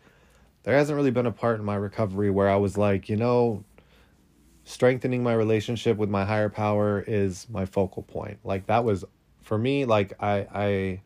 there 0.64 0.76
hasn't 0.76 0.98
really 0.98 1.12
been 1.12 1.28
a 1.28 1.32
part 1.32 1.60
in 1.60 1.66
my 1.66 1.76
recovery 1.76 2.32
where 2.32 2.50
I 2.50 2.56
was 2.56 2.78
like, 2.78 3.08
you 3.08 3.16
know, 3.16 3.64
strengthening 4.64 5.22
my 5.22 5.34
relationship 5.34 5.98
with 5.98 6.10
my 6.10 6.26
higher 6.26 6.50
power 6.50 7.04
is 7.08 7.48
my 7.50 7.66
focal 7.66 8.02
point. 8.04 8.40
Like 8.44 8.66
that 8.66 8.84
was 8.84 9.06
for 9.42 9.58
me, 9.58 9.86
like 9.86 10.14
I 10.20 10.48
I 10.54 11.02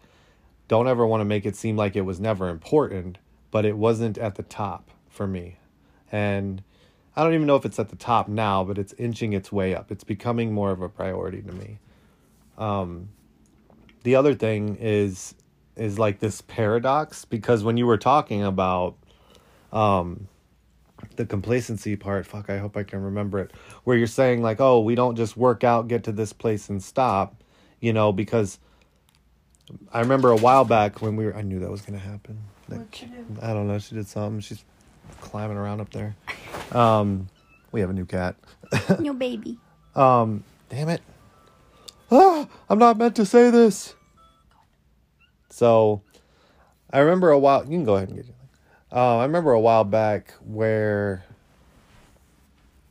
don't 0.69 0.87
ever 0.87 1.05
want 1.05 1.21
to 1.21 1.25
make 1.25 1.45
it 1.45 1.55
seem 1.57 1.75
like 1.75 1.95
it 1.95 2.01
was 2.01 2.19
never 2.19 2.47
important, 2.49 3.17
but 3.51 3.65
it 3.65 3.77
wasn't 3.77 4.17
at 4.17 4.35
the 4.35 4.43
top 4.43 4.89
for 5.09 5.27
me. 5.27 5.58
And 6.11 6.63
I 7.15 7.23
don't 7.23 7.33
even 7.33 7.47
know 7.47 7.55
if 7.55 7.65
it's 7.65 7.79
at 7.79 7.89
the 7.89 7.95
top 7.95 8.27
now, 8.27 8.63
but 8.63 8.77
it's 8.77 8.93
inching 8.93 9.33
its 9.33 9.51
way 9.51 9.75
up. 9.75 9.91
It's 9.91 10.03
becoming 10.03 10.53
more 10.53 10.71
of 10.71 10.81
a 10.81 10.89
priority 10.89 11.41
to 11.41 11.51
me. 11.51 11.79
Um, 12.57 13.09
the 14.03 14.15
other 14.15 14.33
thing 14.33 14.77
is 14.79 15.35
is 15.75 15.97
like 15.97 16.19
this 16.19 16.41
paradox 16.41 17.23
because 17.23 17.63
when 17.63 17.77
you 17.77 17.85
were 17.85 17.97
talking 17.97 18.43
about 18.43 18.97
um, 19.71 20.27
the 21.15 21.25
complacency 21.25 21.95
part, 21.95 22.25
fuck, 22.25 22.49
I 22.49 22.57
hope 22.57 22.75
I 22.75 22.83
can 22.83 23.01
remember 23.01 23.39
it, 23.39 23.53
where 23.85 23.95
you're 23.95 24.07
saying 24.07 24.41
like, 24.41 24.59
oh, 24.59 24.81
we 24.81 24.95
don't 24.95 25.15
just 25.15 25.37
work 25.37 25.63
out, 25.63 25.87
get 25.87 26.03
to 26.03 26.11
this 26.11 26.33
place 26.33 26.67
and 26.67 26.83
stop 26.83 27.39
you 27.79 27.93
know, 27.93 28.11
because 28.11 28.59
I 29.91 30.01
remember 30.01 30.31
a 30.31 30.35
while 30.35 30.65
back 30.65 31.01
when 31.01 31.15
we 31.15 31.25
were, 31.25 31.35
I 31.35 31.41
knew 31.41 31.59
that 31.59 31.71
was 31.71 31.81
going 31.81 31.99
to 31.99 32.05
happen. 32.05 32.39
Like, 32.67 33.05
I 33.41 33.53
don't 33.53 33.67
know. 33.67 33.79
She 33.79 33.95
did 33.95 34.07
something. 34.07 34.41
She's 34.41 34.63
climbing 35.21 35.57
around 35.57 35.81
up 35.81 35.91
there. 35.91 36.15
Um, 36.71 37.29
we 37.71 37.81
have 37.81 37.89
a 37.89 37.93
new 37.93 38.05
cat. 38.05 38.35
New 38.99 39.13
baby. 39.13 39.57
Um, 39.95 40.43
damn 40.69 40.89
it. 40.89 41.01
Ah, 42.11 42.47
I'm 42.69 42.79
not 42.79 42.97
meant 42.97 43.15
to 43.17 43.25
say 43.25 43.49
this. 43.49 43.95
So, 45.49 46.01
I 46.91 46.99
remember 46.99 47.29
a 47.31 47.39
while. 47.39 47.63
You 47.63 47.71
can 47.71 47.83
go 47.83 47.95
ahead 47.95 48.09
and 48.09 48.17
get 48.17 48.27
your. 48.27 48.35
Uh, 48.91 49.17
I 49.17 49.23
remember 49.23 49.51
a 49.51 49.59
while 49.59 49.83
back 49.83 50.33
where 50.43 51.23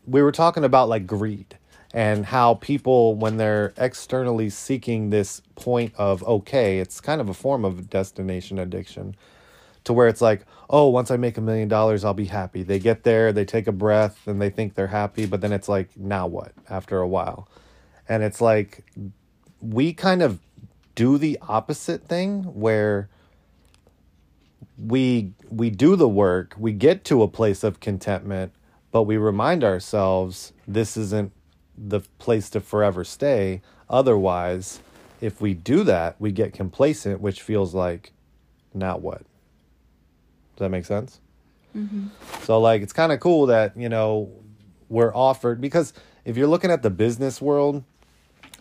we 0.06 0.22
were 0.22 0.32
talking 0.32 0.64
about 0.64 0.88
like 0.88 1.06
greed 1.06 1.58
and 1.92 2.26
how 2.26 2.54
people 2.54 3.14
when 3.14 3.36
they're 3.36 3.72
externally 3.76 4.50
seeking 4.50 5.10
this 5.10 5.40
point 5.56 5.92
of 5.96 6.22
okay 6.24 6.78
it's 6.78 7.00
kind 7.00 7.20
of 7.20 7.28
a 7.28 7.34
form 7.34 7.64
of 7.64 7.88
destination 7.90 8.58
addiction 8.58 9.16
to 9.84 9.92
where 9.92 10.06
it's 10.06 10.20
like 10.20 10.44
oh 10.70 10.88
once 10.88 11.10
i 11.10 11.16
make 11.16 11.36
a 11.36 11.40
million 11.40 11.68
dollars 11.68 12.04
i'll 12.04 12.14
be 12.14 12.26
happy 12.26 12.62
they 12.62 12.78
get 12.78 13.02
there 13.04 13.32
they 13.32 13.44
take 13.44 13.66
a 13.66 13.72
breath 13.72 14.26
and 14.26 14.40
they 14.40 14.50
think 14.50 14.74
they're 14.74 14.88
happy 14.88 15.26
but 15.26 15.40
then 15.40 15.52
it's 15.52 15.68
like 15.68 15.96
now 15.96 16.26
what 16.26 16.52
after 16.68 16.98
a 16.98 17.08
while 17.08 17.48
and 18.08 18.22
it's 18.22 18.40
like 18.40 18.84
we 19.60 19.92
kind 19.92 20.22
of 20.22 20.38
do 20.94 21.18
the 21.18 21.38
opposite 21.42 22.04
thing 22.04 22.42
where 22.42 23.08
we 24.78 25.32
we 25.50 25.70
do 25.70 25.96
the 25.96 26.08
work 26.08 26.54
we 26.58 26.72
get 26.72 27.04
to 27.04 27.22
a 27.22 27.28
place 27.28 27.64
of 27.64 27.80
contentment 27.80 28.52
but 28.90 29.02
we 29.02 29.16
remind 29.16 29.64
ourselves 29.64 30.52
this 30.66 30.96
isn't 30.96 31.32
the 31.78 32.00
place 32.18 32.50
to 32.50 32.60
forever 32.60 33.04
stay. 33.04 33.62
Otherwise, 33.88 34.80
if 35.20 35.40
we 35.40 35.54
do 35.54 35.84
that, 35.84 36.16
we 36.18 36.32
get 36.32 36.52
complacent, 36.52 37.20
which 37.20 37.42
feels 37.42 37.74
like, 37.74 38.12
now 38.74 38.96
what? 38.96 39.22
Does 40.58 40.64
that 40.64 40.70
make 40.70 40.84
sense? 40.84 41.20
Mm-hmm. 41.76 42.08
So, 42.42 42.60
like, 42.60 42.82
it's 42.82 42.92
kind 42.92 43.12
of 43.12 43.20
cool 43.20 43.46
that, 43.46 43.76
you 43.76 43.88
know, 43.88 44.28
we're 44.88 45.14
offered 45.14 45.60
because 45.60 45.92
if 46.24 46.36
you're 46.36 46.48
looking 46.48 46.72
at 46.72 46.82
the 46.82 46.90
business 46.90 47.40
world, 47.40 47.84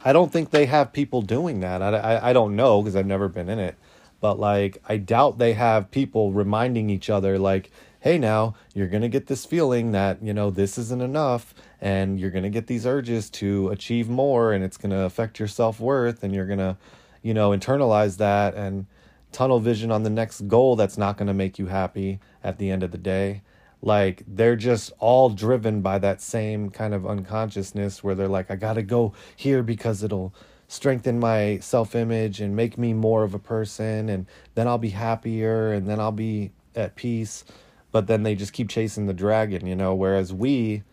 I 0.06 0.14
don't 0.14 0.32
think 0.32 0.52
they 0.52 0.68
have 0.68 0.94
people 0.94 1.24
doing 1.24 1.62
that. 1.62 1.82
I, 1.82 1.90
I, 1.90 2.30
I 2.30 2.34
don't 2.34 2.56
know 2.56 2.84
because 2.84 2.96
I've 2.96 3.08
never 3.08 3.28
been 3.28 3.50
in 3.50 3.58
it. 3.58 3.76
But, 4.20 4.40
like, 4.40 4.78
I 4.88 4.98
doubt 4.98 5.40
they 5.40 5.54
have 5.54 5.90
people 5.90 6.32
reminding 6.32 6.92
each 6.92 7.10
other, 7.10 7.40
like, 7.40 7.72
hey, 8.00 8.20
now 8.20 8.54
you're 8.76 8.88
going 8.88 9.02
to 9.02 9.10
get 9.10 9.26
this 9.26 9.44
feeling 9.44 9.92
that, 9.94 10.22
you 10.22 10.34
know, 10.34 10.52
this 10.52 10.78
isn't 10.78 11.02
enough 11.02 11.56
and 11.82 12.20
you're 12.20 12.30
going 12.30 12.44
to 12.44 12.50
get 12.50 12.68
these 12.68 12.86
urges 12.86 13.30
to 13.32 13.70
achieve 13.70 14.08
more 14.08 14.54
and 14.54 14.64
it's 14.64 14.78
going 14.78 14.92
to 14.92 15.02
affect 15.02 15.40
your 15.40 15.48
self-worth 15.48 16.24
and 16.24 16.34
you're 16.34 16.46
going 16.46 16.60
to 16.60 16.78
you 17.22 17.34
know 17.34 17.50
internalize 17.50 18.18
that 18.18 18.56
and 18.56 18.86
tunnel 19.32 19.60
vision 19.60 19.92
on 19.92 20.04
the 20.04 20.10
next 20.10 20.48
goal 20.48 20.76
that's 20.76 20.98
not 20.98 21.18
going 21.18 21.28
to 21.28 21.34
make 21.34 21.60
you 21.60 21.68
happy 21.68 22.20
at 22.44 22.58
the 22.58 22.70
end 22.70 22.84
of 22.84 22.92
the 22.92 22.98
day. 22.98 23.42
Like 23.82 24.24
they're 24.28 24.56
just 24.56 24.92
all 25.00 25.30
driven 25.30 25.82
by 25.82 26.00
that 26.00 26.22
same 26.22 26.70
kind 26.70 26.94
of 26.94 27.06
unconsciousness 27.06 28.04
where 28.04 28.16
they're 28.16 28.28
like 28.28 28.50
I 28.50 28.56
got 28.56 28.74
to 28.74 28.84
go 28.84 29.14
here 29.36 29.62
because 29.62 30.04
it'll 30.04 30.34
strengthen 30.68 31.20
my 31.20 31.60
self-image 31.60 32.42
and 32.42 32.56
make 32.56 32.78
me 32.78 32.94
more 32.94 33.24
of 33.24 33.34
a 33.34 33.40
person 33.40 34.10
and 34.10 34.26
then 34.56 34.68
I'll 34.68 34.78
be 34.78 34.90
happier 34.90 35.72
and 35.72 35.88
then 35.88 36.00
I'll 36.00 36.12
be 36.12 36.52
at 36.76 36.96
peace. 36.96 37.46
But 37.92 38.08
then 38.08 38.24
they 38.24 38.36
just 38.36 38.54
keep 38.54 38.70
chasing 38.70 39.06
the 39.06 39.14
dragon 39.14 39.68
you 39.68 39.76
know? 39.76 39.94
Whereas 39.94 40.34
we 40.34 40.84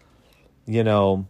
you 0.67 0.85
know, 0.85 1.27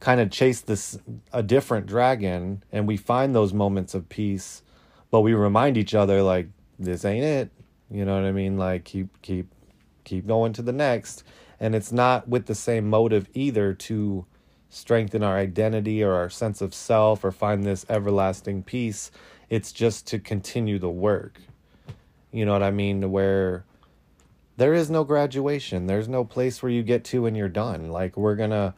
kind 0.00 0.20
of 0.20 0.30
chase 0.30 0.60
this 0.60 0.98
a 1.32 1.42
different 1.42 1.86
dragon 1.86 2.62
and 2.72 2.86
we 2.86 2.96
find 2.96 3.34
those 3.34 3.52
moments 3.52 3.94
of 3.94 4.08
peace, 4.08 4.62
but 5.12 5.20
we 5.20 5.34
remind 5.34 5.76
each 5.76 5.94
other 5.94 6.22
like 6.22 6.48
this 6.80 7.04
ain't 7.04 7.24
it. 7.24 7.50
You 7.90 8.04
know 8.04 8.14
what 8.14 8.24
I 8.24 8.32
mean? 8.32 8.56
Like 8.56 8.82
keep 8.82 9.22
keep 9.22 9.46
keep 10.02 10.26
going 10.26 10.52
to 10.54 10.62
the 10.62 10.72
next. 10.72 11.22
And 11.60 11.76
it's 11.76 11.92
not 11.92 12.26
with 12.26 12.46
the 12.46 12.56
same 12.56 12.90
motive 12.90 13.28
either 13.34 13.72
to 13.72 14.26
strengthen 14.68 15.22
our 15.22 15.36
identity 15.36 16.02
or 16.02 16.14
our 16.14 16.30
sense 16.30 16.60
of 16.60 16.74
self 16.74 17.24
or 17.24 17.30
find 17.30 17.62
this 17.62 17.86
everlasting 17.88 18.64
peace. 18.64 19.12
It's 19.48 19.70
just 19.70 20.08
to 20.08 20.18
continue 20.18 20.80
the 20.80 20.90
work. 20.90 21.40
You 22.32 22.46
know 22.46 22.52
what 22.52 22.62
I 22.62 22.70
mean? 22.70 23.12
Where 23.12 23.64
there 24.56 24.72
is 24.72 24.90
no 24.90 25.04
graduation. 25.04 25.86
There's 25.86 26.08
no 26.08 26.24
place 26.24 26.62
where 26.62 26.72
you 26.72 26.82
get 26.82 27.04
to 27.04 27.26
and 27.26 27.36
you're 27.36 27.48
done. 27.50 27.90
Like 27.90 28.16
we're 28.16 28.36
to 28.50 28.74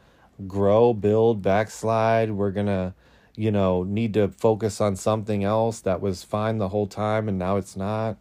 grow, 0.49 0.93
build, 0.93 1.43
backslide. 1.43 2.33
We're 2.33 2.53
to, 2.67 2.95
you 3.37 3.51
know, 3.51 3.83
need 3.83 4.15
to 4.15 4.29
focus 4.29 4.81
on 4.81 4.97
something 4.97 5.45
else 5.45 5.81
that 5.81 6.01
was 6.01 6.23
fine 6.23 6.59
the 6.59 6.69
whole 6.69 6.87
time 6.87 7.29
and 7.29 7.39
now 7.39 7.57
it's 7.57 7.77
not. 7.77 8.17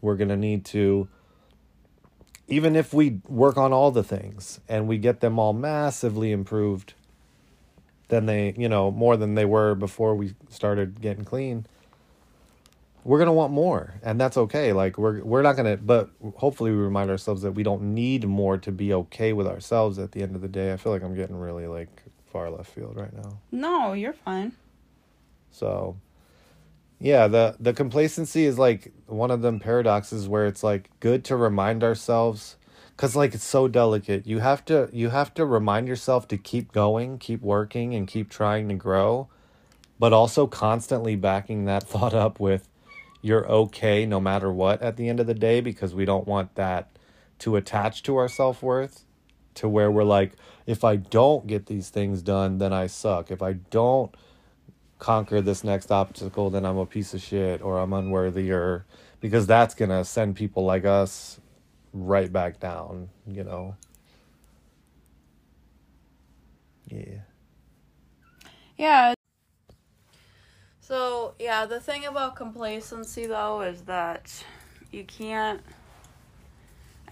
We're 0.00 0.16
going 0.16 0.30
to 0.30 0.36
need 0.36 0.64
to 0.66 1.08
even 2.48 2.76
if 2.76 2.92
we 2.92 3.20
work 3.28 3.56
on 3.56 3.72
all 3.72 3.90
the 3.90 4.02
things 4.02 4.60
and 4.68 4.86
we 4.86 4.98
get 4.98 5.20
them 5.20 5.38
all 5.38 5.52
massively 5.52 6.32
improved 6.32 6.92
than 8.08 8.26
they, 8.26 8.52
you 8.58 8.68
know, 8.68 8.90
more 8.90 9.16
than 9.16 9.34
they 9.36 9.44
were 9.44 9.74
before 9.74 10.14
we 10.14 10.34
started 10.50 11.00
getting 11.00 11.24
clean 11.24 11.66
we're 13.04 13.18
gonna 13.18 13.32
want 13.32 13.52
more, 13.52 13.94
and 14.02 14.20
that's 14.20 14.36
okay. 14.36 14.72
Like 14.72 14.96
we're 14.96 15.22
we're 15.24 15.42
not 15.42 15.56
gonna, 15.56 15.76
but 15.76 16.10
hopefully 16.36 16.70
we 16.70 16.76
remind 16.76 17.10
ourselves 17.10 17.42
that 17.42 17.52
we 17.52 17.62
don't 17.62 17.82
need 17.94 18.26
more 18.26 18.58
to 18.58 18.70
be 18.70 18.92
okay 18.92 19.32
with 19.32 19.46
ourselves. 19.46 19.98
At 19.98 20.12
the 20.12 20.22
end 20.22 20.36
of 20.36 20.42
the 20.42 20.48
day, 20.48 20.72
I 20.72 20.76
feel 20.76 20.92
like 20.92 21.02
I'm 21.02 21.14
getting 21.14 21.36
really 21.36 21.66
like 21.66 22.01
far 22.32 22.50
left 22.50 22.70
field 22.70 22.96
right 22.96 23.12
now. 23.12 23.38
No, 23.50 23.92
you're 23.92 24.14
fine. 24.14 24.52
So, 25.50 25.96
yeah, 26.98 27.28
the 27.28 27.56
the 27.60 27.72
complacency 27.74 28.46
is 28.46 28.58
like 28.58 28.92
one 29.06 29.30
of 29.30 29.42
them 29.42 29.60
paradoxes 29.60 30.28
where 30.28 30.46
it's 30.46 30.64
like 30.64 30.90
good 31.00 31.24
to 31.26 31.36
remind 31.36 31.84
ourselves 31.84 32.56
because 32.96 33.14
like 33.14 33.34
it's 33.34 33.44
so 33.44 33.68
delicate. 33.68 34.26
You 34.26 34.38
have 34.38 34.64
to 34.64 34.88
you 34.92 35.10
have 35.10 35.34
to 35.34 35.44
remind 35.44 35.88
yourself 35.88 36.26
to 36.28 36.38
keep 36.38 36.72
going, 36.72 37.18
keep 37.18 37.42
working, 37.42 37.94
and 37.94 38.08
keep 38.08 38.30
trying 38.30 38.68
to 38.68 38.74
grow, 38.74 39.28
but 39.98 40.12
also 40.12 40.46
constantly 40.46 41.16
backing 41.16 41.66
that 41.66 41.82
thought 41.88 42.14
up 42.14 42.40
with 42.40 42.68
you're 43.24 43.46
okay 43.46 44.04
no 44.04 44.20
matter 44.20 44.52
what 44.52 44.82
at 44.82 44.96
the 44.96 45.08
end 45.08 45.20
of 45.20 45.28
the 45.28 45.34
day 45.34 45.60
because 45.60 45.94
we 45.94 46.04
don't 46.04 46.26
want 46.26 46.56
that 46.56 46.88
to 47.38 47.54
attach 47.56 48.02
to 48.02 48.16
our 48.16 48.28
self-worth 48.28 49.04
to 49.54 49.68
where 49.68 49.90
we're 49.90 50.04
like 50.04 50.32
if 50.66 50.84
I 50.84 50.96
don't 50.96 51.46
get 51.46 51.66
these 51.66 51.88
things 51.88 52.22
done 52.22 52.58
then 52.58 52.72
I 52.72 52.86
suck. 52.86 53.30
If 53.30 53.42
I 53.42 53.54
don't 53.54 54.14
conquer 54.98 55.40
this 55.40 55.64
next 55.64 55.90
obstacle 55.90 56.50
then 56.50 56.64
I'm 56.64 56.78
a 56.78 56.86
piece 56.86 57.14
of 57.14 57.22
shit 57.22 57.62
or 57.62 57.78
I'm 57.78 57.92
unworthy 57.92 58.50
or 58.52 58.86
because 59.20 59.46
that's 59.46 59.74
going 59.74 59.90
to 59.90 60.04
send 60.04 60.36
people 60.36 60.64
like 60.64 60.84
us 60.84 61.40
right 61.92 62.30
back 62.32 62.58
down, 62.58 63.08
you 63.26 63.44
know. 63.44 63.76
Yeah. 66.88 67.20
Yeah. 68.76 69.14
So, 70.80 71.34
yeah, 71.38 71.64
the 71.66 71.80
thing 71.80 72.04
about 72.04 72.36
complacency, 72.36 73.26
though, 73.26 73.62
is 73.62 73.82
that 73.82 74.44
you 74.90 75.04
can't. 75.04 75.62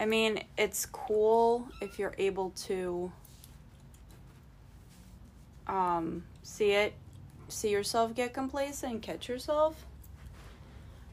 I 0.00 0.06
mean, 0.06 0.42
it's 0.56 0.86
cool 0.86 1.68
if 1.82 1.98
you're 1.98 2.14
able 2.16 2.50
to 2.62 3.12
um, 5.66 6.24
see 6.42 6.72
it, 6.72 6.94
see 7.48 7.68
yourself 7.68 8.14
get 8.14 8.32
complacent, 8.32 9.02
catch 9.02 9.28
yourself. 9.28 9.84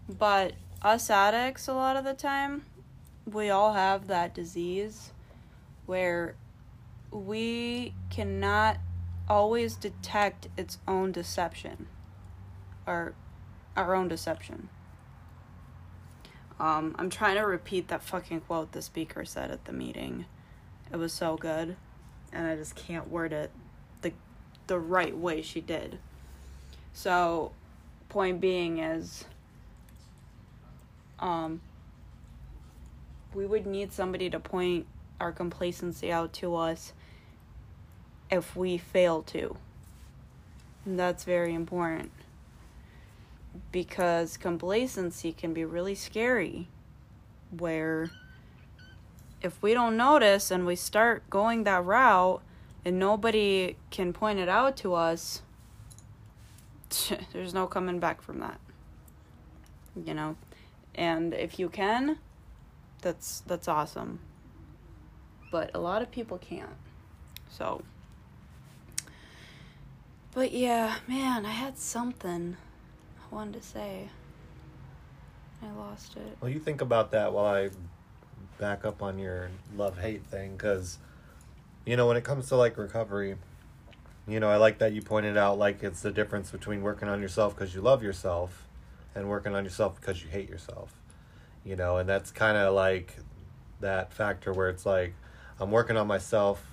But 0.08 0.54
us 0.82 1.10
addicts, 1.10 1.68
a 1.68 1.74
lot 1.74 1.98
of 1.98 2.06
the 2.06 2.14
time, 2.14 2.64
we 3.30 3.50
all 3.50 3.74
have 3.74 4.08
that 4.08 4.34
disease 4.34 5.12
where 5.86 6.36
we 7.12 7.94
cannot 8.10 8.78
always 9.28 9.76
detect 9.76 10.48
its 10.56 10.78
own 10.88 11.12
deception 11.12 11.88
or 12.86 13.16
our 13.76 13.94
own 13.94 14.08
deception. 14.08 14.70
Um, 16.60 16.96
I'm 16.98 17.10
trying 17.10 17.36
to 17.36 17.42
repeat 17.42 17.88
that 17.90 18.02
fucking 18.02 18.42
quote 18.42 18.72
the 18.72 18.82
speaker 18.82 19.26
said 19.26 19.52
at 19.52 19.66
the 19.66 19.74
meeting. 19.74 20.26
It 20.92 20.98
was 20.98 21.14
so 21.14 21.38
good, 21.38 21.76
and 22.34 22.48
I 22.48 22.56
just 22.56 22.76
can't 22.76 23.10
word 23.10 23.34
it 23.34 23.52
the 24.02 24.14
the 24.66 24.80
right 24.80 25.16
way 25.16 25.42
she 25.42 25.62
did. 25.62 26.00
So, 26.94 27.52
point 28.10 28.42
being 28.42 28.80
is, 28.80 29.26
um, 31.20 31.62
we 33.36 33.46
would 33.46 33.68
need 33.68 33.94
somebody 33.94 34.30
to 34.32 34.40
point 34.40 34.88
our 35.20 35.32
complacency 35.32 36.12
out 36.12 36.34
to 36.34 36.56
us 36.56 36.94
if 38.32 38.56
we 38.56 38.78
fail 38.78 39.22
to. 39.24 39.58
And 40.86 40.98
that's 40.98 41.24
very 41.24 41.54
important 41.54 42.12
because 43.72 44.38
complacency 44.38 45.32
can 45.32 45.54
be 45.54 45.66
really 45.66 45.96
scary. 45.96 46.68
Where 47.52 48.10
if 49.42 49.62
we 49.62 49.74
don't 49.74 49.96
notice 49.96 50.52
and 50.52 50.66
we 50.66 50.76
start 50.76 51.30
going 51.30 51.64
that 51.64 51.86
route 51.86 52.42
and 52.84 53.00
nobody 53.00 53.76
can 53.92 54.14
point 54.14 54.40
it 54.40 54.50
out 54.50 54.78
to 54.78 54.94
us, 54.94 55.42
there's 57.34 57.54
no 57.54 57.68
coming 57.68 58.00
back 58.00 58.22
from 58.22 58.40
that. 58.40 58.60
You 59.96 60.14
know? 60.14 60.36
And 60.96 61.34
if 61.34 61.60
you 61.60 61.70
can, 61.70 62.18
that's 63.02 63.42
that's 63.42 63.68
awesome. 63.68 64.20
But 65.52 65.72
a 65.74 65.80
lot 65.80 66.02
of 66.02 66.12
people 66.12 66.38
can't. 66.38 66.76
So 67.50 67.84
But 70.34 70.52
yeah, 70.52 70.98
man, 71.08 71.46
I 71.46 71.52
had 71.52 71.78
something 71.78 72.58
Wanted 73.32 73.62
to 73.62 73.68
say. 73.68 74.10
I 75.62 75.72
lost 75.72 76.16
it. 76.16 76.38
Well, 76.40 76.52
you 76.52 76.60
think 76.60 76.82
about 76.82 77.12
that 77.12 77.34
while 77.34 77.46
I 77.46 77.70
back 78.60 78.86
up 78.86 79.02
on 79.02 79.20
your 79.20 79.50
love 79.76 79.98
hate 80.00 80.24
thing 80.26 80.52
because, 80.52 80.98
you 81.86 81.96
know, 81.98 82.08
when 82.08 82.18
it 82.18 82.24
comes 82.24 82.48
to 82.50 82.56
like 82.56 82.78
recovery, 82.78 83.36
you 84.28 84.40
know, 84.40 84.50
I 84.50 84.58
like 84.58 84.80
that 84.80 84.94
you 84.94 85.02
pointed 85.02 85.38
out 85.38 85.58
like 85.58 85.84
it's 85.84 86.02
the 86.02 86.12
difference 86.12 86.52
between 86.52 86.82
working 86.82 87.08
on 87.08 87.22
yourself 87.22 87.56
because 87.56 87.74
you 87.74 87.82
love 87.82 88.04
yourself 88.04 88.68
and 89.16 89.30
working 89.30 89.56
on 89.56 89.64
yourself 89.64 90.00
because 90.00 90.24
you 90.24 90.30
hate 90.30 90.50
yourself. 90.50 90.94
You 91.66 91.76
know, 91.76 91.98
and 91.98 92.08
that's 92.08 92.32
kind 92.32 92.58
of 92.58 92.74
like 92.74 93.18
that 93.82 94.14
factor 94.14 94.54
where 94.54 94.70
it's 94.70 94.86
like 94.86 95.14
I'm 95.60 95.72
working 95.72 95.98
on 95.98 96.08
myself 96.08 96.66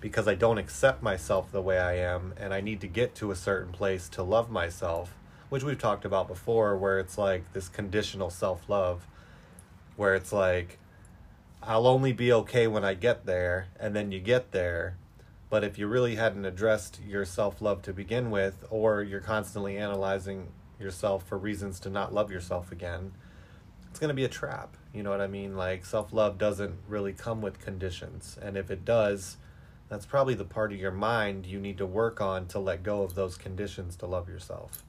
because 0.00 0.28
I 0.28 0.34
don't 0.34 0.58
accept 0.58 1.02
myself 1.02 1.50
the 1.50 1.62
way 1.62 1.78
I 1.78 1.96
am 1.96 2.34
and 2.38 2.52
I 2.52 2.60
need 2.60 2.80
to 2.82 2.86
get 2.86 3.14
to 3.16 3.30
a 3.30 3.36
certain 3.36 3.72
place 3.72 4.08
to 4.10 4.22
love 4.22 4.50
myself 4.50 5.14
which 5.48 5.62
we've 5.62 5.78
talked 5.78 6.04
about 6.04 6.28
before, 6.28 6.76
where 6.76 6.98
it's 6.98 7.16
like 7.16 7.52
this 7.52 7.68
conditional 7.68 8.30
self 8.30 8.68
love, 8.68 9.06
where 9.96 10.14
it's 10.14 10.32
like, 10.32 10.78
I'll 11.62 11.86
only 11.86 12.12
be 12.12 12.32
okay 12.32 12.66
when 12.66 12.84
I 12.84 12.94
get 12.94 13.26
there, 13.26 13.68
and 13.78 13.94
then 13.94 14.12
you 14.12 14.20
get 14.20 14.52
there. 14.52 14.96
But 15.48 15.62
if 15.62 15.78
you 15.78 15.86
really 15.86 16.16
hadn't 16.16 16.44
addressed 16.44 17.00
your 17.06 17.24
self 17.24 17.62
love 17.62 17.82
to 17.82 17.92
begin 17.92 18.30
with, 18.30 18.64
or 18.70 19.02
you're 19.02 19.20
constantly 19.20 19.76
analyzing 19.76 20.48
yourself 20.80 21.26
for 21.26 21.38
reasons 21.38 21.80
to 21.80 21.90
not 21.90 22.12
love 22.12 22.30
yourself 22.30 22.72
again, 22.72 23.12
it's 23.88 24.00
going 24.00 24.08
to 24.08 24.14
be 24.14 24.24
a 24.24 24.28
trap. 24.28 24.76
You 24.92 25.02
know 25.02 25.10
what 25.10 25.20
I 25.20 25.28
mean? 25.28 25.56
Like, 25.56 25.84
self 25.84 26.12
love 26.12 26.38
doesn't 26.38 26.74
really 26.88 27.12
come 27.12 27.40
with 27.40 27.60
conditions. 27.60 28.36
And 28.42 28.56
if 28.56 28.70
it 28.70 28.84
does, 28.84 29.36
that's 29.88 30.06
probably 30.06 30.34
the 30.34 30.44
part 30.44 30.72
of 30.72 30.80
your 30.80 30.90
mind 30.90 31.46
you 31.46 31.60
need 31.60 31.78
to 31.78 31.86
work 31.86 32.20
on 32.20 32.46
to 32.48 32.58
let 32.58 32.82
go 32.82 33.04
of 33.04 33.14
those 33.14 33.36
conditions 33.36 33.94
to 33.96 34.06
love 34.06 34.28
yourself 34.28 34.82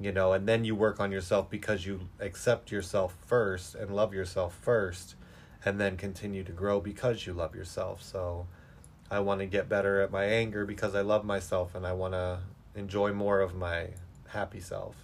you 0.00 0.12
know, 0.12 0.32
and 0.32 0.48
then 0.48 0.64
you 0.64 0.74
work 0.74 1.00
on 1.00 1.10
yourself 1.10 1.50
because 1.50 1.84
you 1.84 2.08
accept 2.20 2.70
yourself 2.70 3.16
first 3.26 3.74
and 3.74 3.94
love 3.94 4.14
yourself 4.14 4.56
first, 4.60 5.16
and 5.64 5.80
then 5.80 5.96
continue 5.96 6.44
to 6.44 6.52
grow 6.52 6.80
because 6.80 7.26
you 7.26 7.32
love 7.32 7.54
yourself. 7.54 8.02
So 8.02 8.46
I 9.10 9.20
want 9.20 9.40
to 9.40 9.46
get 9.46 9.68
better 9.68 10.00
at 10.00 10.10
my 10.10 10.24
anger 10.24 10.64
because 10.64 10.94
I 10.94 11.00
love 11.00 11.24
myself 11.24 11.74
and 11.74 11.86
I 11.86 11.92
want 11.92 12.14
to 12.14 12.40
enjoy 12.74 13.12
more 13.12 13.40
of 13.40 13.54
my 13.54 13.88
happy 14.28 14.60
self. 14.60 14.96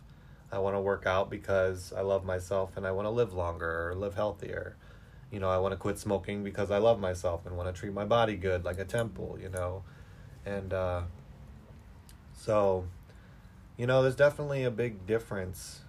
I 0.53 0.59
want 0.59 0.77
to 0.77 0.81
work 0.81 1.07
out 1.07 1.31
because 1.31 1.93
I 1.93 2.03
love 2.03 2.25
myself 2.25 2.77
and 2.77 2.87
I 2.87 2.93
want 2.93 3.07
to 3.07 3.11
live 3.11 3.33
longer 3.33 3.89
or 3.89 3.95
live 3.95 4.15
healthier. 4.15 4.77
You 5.33 5.41
know, 5.41 5.49
I 5.51 5.59
want 5.59 5.73
to 5.73 5.77
quit 5.77 5.99
smoking 5.99 6.45
because 6.45 6.71
I 6.71 6.79
love 6.79 7.01
myself 7.01 7.45
and 7.47 7.57
want 7.57 7.75
to 7.75 7.79
treat 7.79 7.93
my 7.93 8.05
body 8.05 8.37
good 8.37 8.65
like 8.65 8.79
a 8.79 8.85
temple, 8.85 9.37
you 9.41 9.49
know. 9.49 9.83
And 10.47 10.73
uh 10.73 11.03
so 12.35 12.87
you 13.77 13.87
know, 13.87 14.03
there's 14.03 14.17
definitely 14.17 14.65
a 14.65 14.71
big 14.71 15.07
difference 15.07 15.81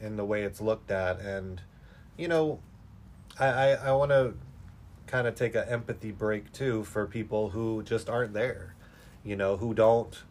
in 0.00 0.16
the 0.16 0.24
way 0.24 0.42
it's 0.42 0.60
looked 0.60 0.90
at, 0.90 1.20
and 1.20 1.60
you 2.16 2.28
know, 2.28 2.60
I 3.38 3.46
I, 3.46 3.68
I 3.72 3.92
want 3.92 4.10
to 4.10 4.34
kind 5.06 5.26
of 5.26 5.34
take 5.34 5.54
an 5.54 5.68
empathy 5.68 6.10
break 6.10 6.52
too 6.52 6.84
for 6.84 7.06
people 7.06 7.50
who 7.50 7.82
just 7.82 8.08
aren't 8.08 8.32
there, 8.32 8.74
you 9.24 9.36
know, 9.36 9.56
who 9.56 9.74
don't 9.74 10.22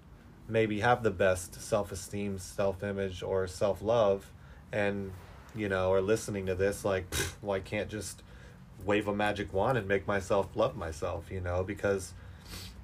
maybe 0.48 0.82
have 0.82 1.04
the 1.04 1.12
best 1.12 1.62
self 1.62 1.92
esteem, 1.92 2.38
self 2.38 2.84
image, 2.84 3.24
or 3.24 3.48
self 3.48 3.82
love, 3.82 4.32
and 4.72 5.12
you 5.56 5.70
know, 5.70 5.92
are 5.92 6.02
listening 6.02 6.46
to 6.48 6.56
this 6.56 6.84
like, 6.84 7.14
well, 7.42 7.56
I 7.56 7.60
can't 7.60 7.90
just 7.90 8.24
wave 8.86 9.08
a 9.08 9.16
magic 9.16 9.54
wand 9.54 9.78
and 9.78 9.88
make 9.88 10.08
myself 10.08 10.50
love 10.56 10.76
myself, 10.76 11.32
you 11.32 11.40
know, 11.40 11.64
because 11.64 12.14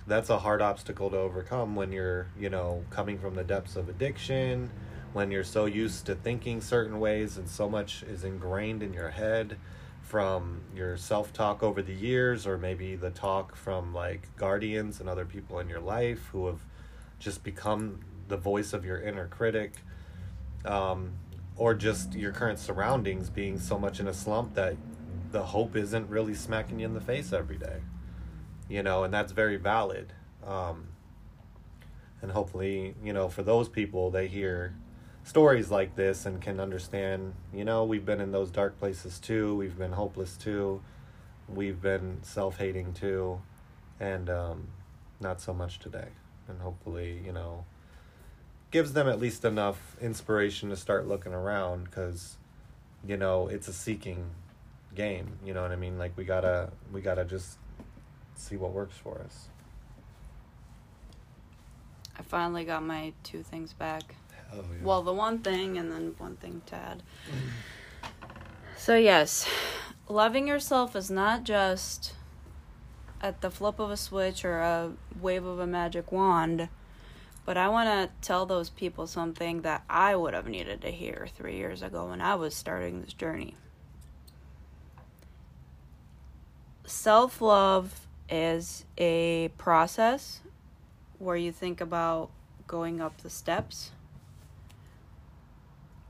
that's 0.09 0.31
a 0.31 0.39
hard 0.39 0.61
obstacle 0.61 1.09
to 1.11 1.17
overcome 1.17 1.75
when 1.75 1.91
you're 1.91 2.27
you 2.37 2.49
know 2.49 2.83
coming 2.89 3.17
from 3.19 3.35
the 3.35 3.43
depths 3.43 3.75
of 3.75 3.87
addiction 3.87 4.69
when 5.13 5.29
you're 5.31 5.43
so 5.43 5.65
used 5.65 6.05
to 6.05 6.15
thinking 6.15 6.59
certain 6.59 6.99
ways 6.99 7.37
and 7.37 7.47
so 7.47 7.69
much 7.69 8.03
is 8.03 8.23
ingrained 8.23 8.81
in 8.81 8.91
your 8.91 9.09
head 9.09 9.57
from 10.01 10.61
your 10.75 10.97
self-talk 10.97 11.61
over 11.61 11.83
the 11.83 11.93
years 11.93 12.47
or 12.47 12.57
maybe 12.57 12.95
the 12.95 13.11
talk 13.11 13.55
from 13.55 13.93
like 13.93 14.35
guardians 14.35 14.99
and 14.99 15.07
other 15.07 15.25
people 15.25 15.59
in 15.59 15.69
your 15.69 15.79
life 15.79 16.29
who 16.31 16.47
have 16.47 16.59
just 17.19 17.43
become 17.43 17.99
the 18.27 18.37
voice 18.37 18.73
of 18.73 18.83
your 18.83 18.99
inner 18.99 19.27
critic 19.27 19.73
um, 20.65 21.11
or 21.55 21.75
just 21.75 22.15
your 22.15 22.31
current 22.31 22.57
surroundings 22.57 23.29
being 23.29 23.59
so 23.59 23.77
much 23.77 23.99
in 23.99 24.07
a 24.07 24.13
slump 24.13 24.55
that 24.55 24.75
the 25.31 25.43
hope 25.43 25.75
isn't 25.75 26.09
really 26.09 26.33
smacking 26.33 26.79
you 26.79 26.85
in 26.87 26.95
the 26.95 27.01
face 27.01 27.31
every 27.31 27.57
day 27.57 27.79
you 28.69 28.83
know, 28.83 29.03
and 29.03 29.13
that's 29.13 29.31
very 29.31 29.57
valid. 29.57 30.13
Um, 30.45 30.89
and 32.21 32.31
hopefully, 32.31 32.95
you 33.03 33.11
know, 33.11 33.27
for 33.27 33.43
those 33.43 33.67
people, 33.67 34.11
they 34.11 34.27
hear 34.27 34.75
stories 35.23 35.71
like 35.71 35.95
this 35.95 36.25
and 36.25 36.41
can 36.41 36.59
understand, 36.59 37.33
you 37.53 37.65
know, 37.65 37.83
we've 37.83 38.05
been 38.05 38.21
in 38.21 38.31
those 38.31 38.51
dark 38.51 38.77
places 38.79 39.19
too. 39.19 39.55
We've 39.55 39.77
been 39.77 39.93
hopeless 39.93 40.37
too. 40.37 40.81
We've 41.47 41.81
been 41.81 42.19
self 42.21 42.57
hating 42.57 42.93
too. 42.93 43.41
And 43.99 44.29
um, 44.29 44.67
not 45.19 45.41
so 45.41 45.53
much 45.53 45.79
today. 45.79 46.09
And 46.47 46.61
hopefully, 46.61 47.21
you 47.25 47.31
know, 47.31 47.65
gives 48.71 48.93
them 48.93 49.07
at 49.07 49.19
least 49.19 49.45
enough 49.45 49.97
inspiration 50.01 50.69
to 50.69 50.77
start 50.77 51.07
looking 51.07 51.33
around 51.33 51.85
because, 51.85 52.37
you 53.07 53.17
know, 53.17 53.47
it's 53.47 53.67
a 53.67 53.73
seeking 53.73 54.29
game. 54.95 55.39
You 55.43 55.53
know 55.53 55.61
what 55.61 55.71
I 55.71 55.75
mean? 55.75 55.97
Like, 55.97 56.17
we 56.17 56.23
gotta, 56.23 56.71
we 56.91 57.01
gotta 57.01 57.25
just 57.25 57.57
see 58.43 58.55
what 58.57 58.71
works 58.71 58.95
for 58.97 59.21
us. 59.21 59.47
I 62.17 62.21
finally 62.23 62.65
got 62.65 62.83
my 62.83 63.13
two 63.23 63.43
things 63.43 63.73
back. 63.73 64.15
yeah. 64.53 64.61
Well, 64.83 65.01
the 65.03 65.13
one 65.13 65.39
thing 65.39 65.77
and 65.77 65.91
then 65.91 66.15
one 66.17 66.35
thing 66.35 66.61
to 66.67 66.75
add. 66.75 67.03
so, 68.75 68.95
yes, 68.95 69.47
loving 70.07 70.47
yourself 70.47 70.95
is 70.95 71.09
not 71.09 71.43
just 71.43 72.13
at 73.21 73.41
the 73.41 73.51
flip 73.51 73.79
of 73.79 73.91
a 73.91 73.97
switch 73.97 74.43
or 74.43 74.59
a 74.59 74.91
wave 75.19 75.45
of 75.45 75.59
a 75.59 75.67
magic 75.67 76.11
wand. 76.11 76.69
But 77.45 77.57
I 77.57 77.67
want 77.69 77.87
to 77.89 78.27
tell 78.27 78.45
those 78.45 78.69
people 78.69 79.07
something 79.07 79.61
that 79.61 79.83
I 79.89 80.15
would 80.15 80.33
have 80.33 80.47
needed 80.47 80.81
to 80.81 80.91
hear 80.91 81.27
three 81.35 81.55
years 81.55 81.81
ago 81.81 82.09
when 82.09 82.21
I 82.21 82.35
was 82.35 82.53
starting 82.53 83.01
this 83.01 83.13
journey. 83.13 83.55
self 86.89 87.39
love 87.39 88.07
is 88.29 88.85
a 88.97 89.49
process 89.57 90.41
where 91.17 91.35
you 91.35 91.51
think 91.51 91.81
about 91.81 92.29
going 92.67 93.01
up 93.01 93.21
the 93.21 93.29
steps 93.29 93.91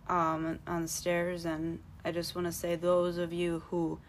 um, 0.07 0.59
on 0.67 0.83
the 0.83 0.87
stairs. 0.87 1.45
And 1.45 1.79
I 2.03 2.11
just 2.11 2.35
want 2.35 2.47
to 2.47 2.53
say, 2.53 2.75
those 2.75 3.17
of 3.17 3.31
you 3.31 3.63
who 3.69 3.99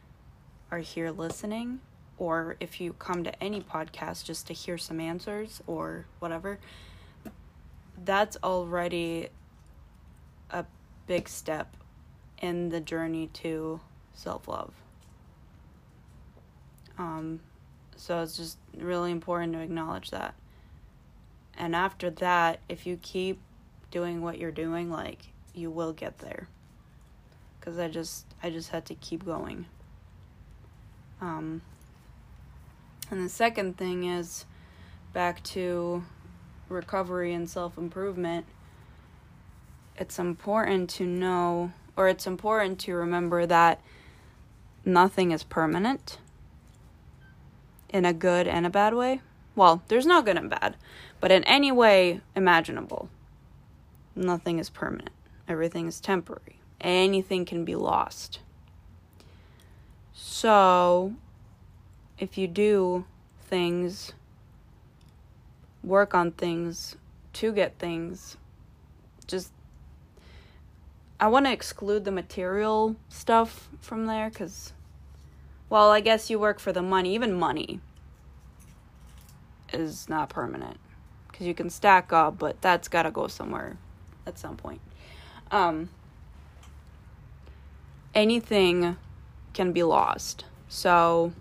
are 0.71 0.79
here 0.79 1.11
listening, 1.11 1.81
or 2.19 2.57
if 2.61 2.81
you 2.81 2.93
come 2.95 3.25
to 3.25 3.43
any 3.43 3.61
podcast 3.61 4.25
just 4.25 4.47
to 4.49 4.53
hear 4.53 4.77
some 4.77 5.01
answers 5.01 5.63
or 5.67 6.07
whatever, 6.19 6.59
that's 8.05 8.37
already 8.43 9.29
a 10.51 10.65
big 11.07 11.29
step 11.29 11.77
in 12.41 12.71
the 12.71 12.81
journey 12.81 13.29
to 13.29 13.81
self 14.15 14.49
love. 14.49 14.73
Um, 16.99 17.41
so 18.01 18.23
it's 18.23 18.39
just 18.39 18.57
really 18.79 19.11
important 19.11 19.53
to 19.53 19.61
acknowledge 19.61 20.11
that. 20.11 20.35
And 21.59 21.77
after 21.77 22.09
that, 22.09 22.61
if 22.67 22.87
you 22.87 22.97
keep 22.97 23.39
doing 23.91 24.23
what 24.23 24.39
you're 24.39 24.51
doing, 24.51 24.91
like 24.91 25.27
you 25.55 25.71
will 25.71 25.93
get 25.93 26.19
there. 26.19 26.49
Cuz 27.61 27.79
I 27.79 27.89
just 27.89 28.25
I 28.43 28.49
just 28.49 28.71
had 28.71 28.87
to 28.87 28.95
keep 28.95 29.27
going. 29.27 29.67
Um 31.21 31.61
and 33.11 33.23
the 33.23 33.29
second 33.29 33.77
thing 33.77 34.05
is 34.05 34.47
back 35.13 35.43
to 35.43 36.03
recovery 36.71 37.35
and 37.35 37.51
self-improvement. 37.51 38.47
It's 39.97 40.19
important 40.19 40.89
to 40.91 41.05
know 41.05 41.73
or 41.99 42.09
it's 42.09 42.27
important 42.27 42.79
to 42.81 42.95
remember 42.95 43.45
that 43.45 43.83
nothing 44.87 45.33
is 45.33 45.43
permanent 45.43 46.17
in 47.93 48.05
a 48.05 48.13
good 48.13 48.47
and 48.47 48.67
a 48.67 48.71
bad 48.71 48.95
way. 48.95 49.21
Well, 49.55 49.83
there's 49.89 50.07
no 50.07 50.23
good 50.23 50.37
and 50.37 50.49
bad, 50.49 50.77
but 51.21 51.31
in 51.31 51.45
any 51.45 51.73
way 51.73 52.21
imaginable, 52.35 53.09
nothing 54.15 54.59
is 54.59 54.71
permanent. 54.71 55.11
Everything 55.49 55.87
is 55.87 56.01
temporary. 56.01 56.61
Anything 56.81 57.45
can 57.45 57.65
be 57.65 57.75
lost. 57.75 58.41
So, 60.13 61.15
if 62.19 62.39
you 62.39 62.47
do 62.47 63.05
things, 63.43 64.13
work 65.83 66.15
on 66.15 66.33
things 66.33 66.97
to 67.35 67.53
get 67.53 67.79
things, 67.79 68.37
just 69.27 69.53
I 71.19 71.27
want 71.27 71.45
to 71.47 71.53
exclude 71.53 72.05
the 72.05 72.11
material 72.11 72.97
stuff 73.11 73.69
from 73.83 74.07
there 74.07 74.31
because, 74.31 74.73
well, 75.71 75.91
I 75.91 76.01
guess 76.01 76.29
you 76.29 76.39
work 76.39 76.59
for 76.59 76.73
the 76.73 76.83
money. 76.83 77.15
Even 77.15 77.33
money 77.33 77.81
is 79.73 80.09
not 80.09 80.29
permanent 80.29 80.79
because 81.29 81.47
you 81.47 81.55
can 81.55 81.71
stack 81.71 82.13
up, 82.13 82.39
but 82.39 82.61
that's 82.61 82.89
got 82.89 83.05
to 83.05 83.11
go 83.11 83.29
somewhere 83.29 83.79
at 84.27 84.39
some 84.39 84.57
point. 84.57 84.81
Um, 85.51 85.89
anything 88.15 88.97
can 89.53 89.73
be 89.73 89.85
lost. 89.85 90.45
So, 90.69 91.33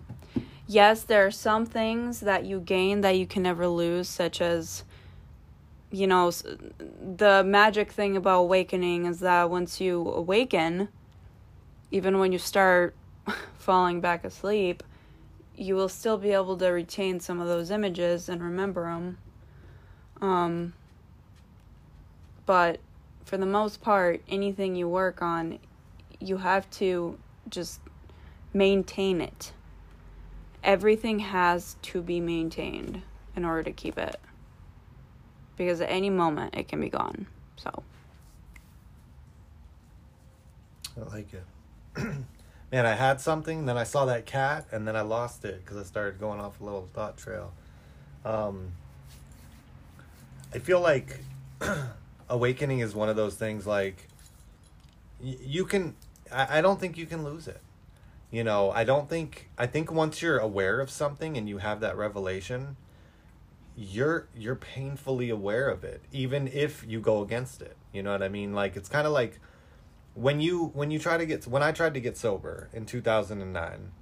yes, 0.66 1.02
there 1.02 1.26
are 1.26 1.30
some 1.30 1.66
things 1.66 2.20
that 2.20 2.44
you 2.44 2.60
gain 2.60 3.00
that 3.00 3.18
you 3.18 3.26
can 3.26 3.42
never 3.42 3.66
lose, 3.66 4.08
such 4.08 4.40
as 4.40 4.84
you 5.92 6.06
know, 6.06 6.30
the 6.30 7.42
magic 7.44 7.90
thing 7.90 8.16
about 8.16 8.42
awakening 8.42 9.06
is 9.06 9.18
that 9.20 9.50
once 9.50 9.80
you 9.80 10.08
awaken, 10.08 10.88
even 11.90 12.18
when 12.20 12.30
you 12.30 12.38
start 12.38 12.94
falling 13.58 14.00
back 14.00 14.24
asleep, 14.24 14.82
you 15.56 15.74
will 15.74 15.88
still 15.88 16.16
be 16.16 16.30
able 16.32 16.56
to 16.56 16.68
retain 16.68 17.20
some 17.20 17.40
of 17.40 17.46
those 17.46 17.70
images 17.70 18.28
and 18.28 18.42
remember 18.42 18.84
them. 18.84 19.18
Um, 20.20 20.72
but 22.46 22.80
for 23.24 23.36
the 23.36 23.46
most 23.46 23.80
part, 23.80 24.22
anything 24.28 24.74
you 24.74 24.88
work 24.88 25.22
on, 25.22 25.58
you 26.18 26.38
have 26.38 26.68
to 26.70 27.18
just 27.48 27.80
maintain 28.52 29.20
it. 29.20 29.52
Everything 30.62 31.20
has 31.20 31.76
to 31.82 32.02
be 32.02 32.20
maintained 32.20 33.02
in 33.36 33.44
order 33.44 33.62
to 33.62 33.72
keep 33.72 33.98
it 33.98 34.16
because 35.56 35.80
at 35.80 35.90
any 35.90 36.10
moment 36.10 36.54
it 36.56 36.68
can 36.68 36.80
be 36.80 36.88
gone. 36.88 37.26
So. 37.56 37.82
I 40.96 41.14
like 41.14 41.28
it. 41.34 41.44
Man, 42.72 42.86
I 42.86 42.94
had 42.94 43.20
something, 43.20 43.66
then 43.66 43.76
I 43.76 43.82
saw 43.84 44.04
that 44.04 44.26
cat, 44.26 44.66
and 44.70 44.86
then 44.86 44.94
I 44.94 45.00
lost 45.00 45.44
it 45.44 45.64
because 45.64 45.76
I 45.76 45.82
started 45.82 46.20
going 46.20 46.40
off 46.40 46.60
a 46.60 46.64
little 46.64 46.88
thought 46.92 47.16
trail. 47.16 47.52
Um, 48.24 48.72
I 50.54 50.58
feel 50.60 50.80
like 50.80 51.18
awakening 52.28 52.78
is 52.78 52.94
one 52.94 53.08
of 53.08 53.16
those 53.16 53.34
things 53.34 53.66
like 53.66 54.06
y- 55.20 55.36
you 55.40 55.64
can, 55.64 55.96
I, 56.30 56.58
I 56.58 56.60
don't 56.60 56.78
think 56.78 56.96
you 56.96 57.06
can 57.06 57.24
lose 57.24 57.48
it. 57.48 57.60
You 58.30 58.44
know, 58.44 58.70
I 58.70 58.84
don't 58.84 59.08
think, 59.08 59.48
I 59.58 59.66
think 59.66 59.90
once 59.90 60.22
you're 60.22 60.38
aware 60.38 60.80
of 60.80 60.90
something 60.90 61.36
and 61.36 61.48
you 61.48 61.58
have 61.58 61.80
that 61.80 61.96
revelation, 61.96 62.76
you're 63.76 64.28
you're 64.36 64.56
painfully 64.56 65.30
aware 65.30 65.68
of 65.68 65.84
it 65.84 66.02
even 66.12 66.48
if 66.48 66.84
you 66.86 67.00
go 67.00 67.22
against 67.22 67.62
it 67.62 67.76
you 67.92 68.02
know 68.02 68.12
what 68.12 68.22
i 68.22 68.28
mean 68.28 68.52
like 68.52 68.76
it's 68.76 68.88
kind 68.88 69.06
of 69.06 69.12
like 69.12 69.40
when 70.14 70.40
you 70.40 70.66
when 70.74 70.90
you 70.90 70.98
try 70.98 71.16
to 71.16 71.24
get 71.24 71.46
when 71.46 71.62
i 71.62 71.70
tried 71.70 71.94
to 71.94 72.00
get 72.00 72.16
sober 72.16 72.68
in 72.72 72.84
2009 72.84 73.92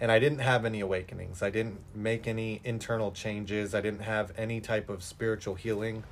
and 0.00 0.12
i 0.12 0.18
didn't 0.18 0.38
have 0.38 0.64
any 0.64 0.80
awakenings 0.80 1.42
i 1.42 1.50
didn't 1.50 1.80
make 1.94 2.28
any 2.28 2.60
internal 2.64 3.10
changes 3.10 3.74
i 3.74 3.80
didn't 3.80 4.02
have 4.02 4.32
any 4.36 4.60
type 4.60 4.88
of 4.88 5.02
spiritual 5.02 5.56
healing 5.56 6.04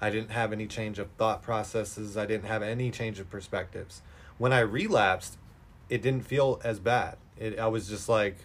i 0.00 0.10
didn't 0.10 0.30
have 0.30 0.52
any 0.52 0.66
change 0.66 0.98
of 0.98 1.10
thought 1.12 1.42
processes 1.42 2.16
i 2.16 2.26
didn't 2.26 2.46
have 2.46 2.62
any 2.62 2.90
change 2.90 3.18
of 3.18 3.30
perspectives. 3.30 4.02
When 4.38 4.52
i 4.52 4.60
relapsed 4.60 5.38
it 5.88 6.02
didn't 6.02 6.26
feel 6.26 6.60
as 6.64 6.78
bad. 6.78 7.16
It, 7.38 7.58
i 7.58 7.66
was 7.68 7.88
just 7.88 8.08
like 8.08 8.36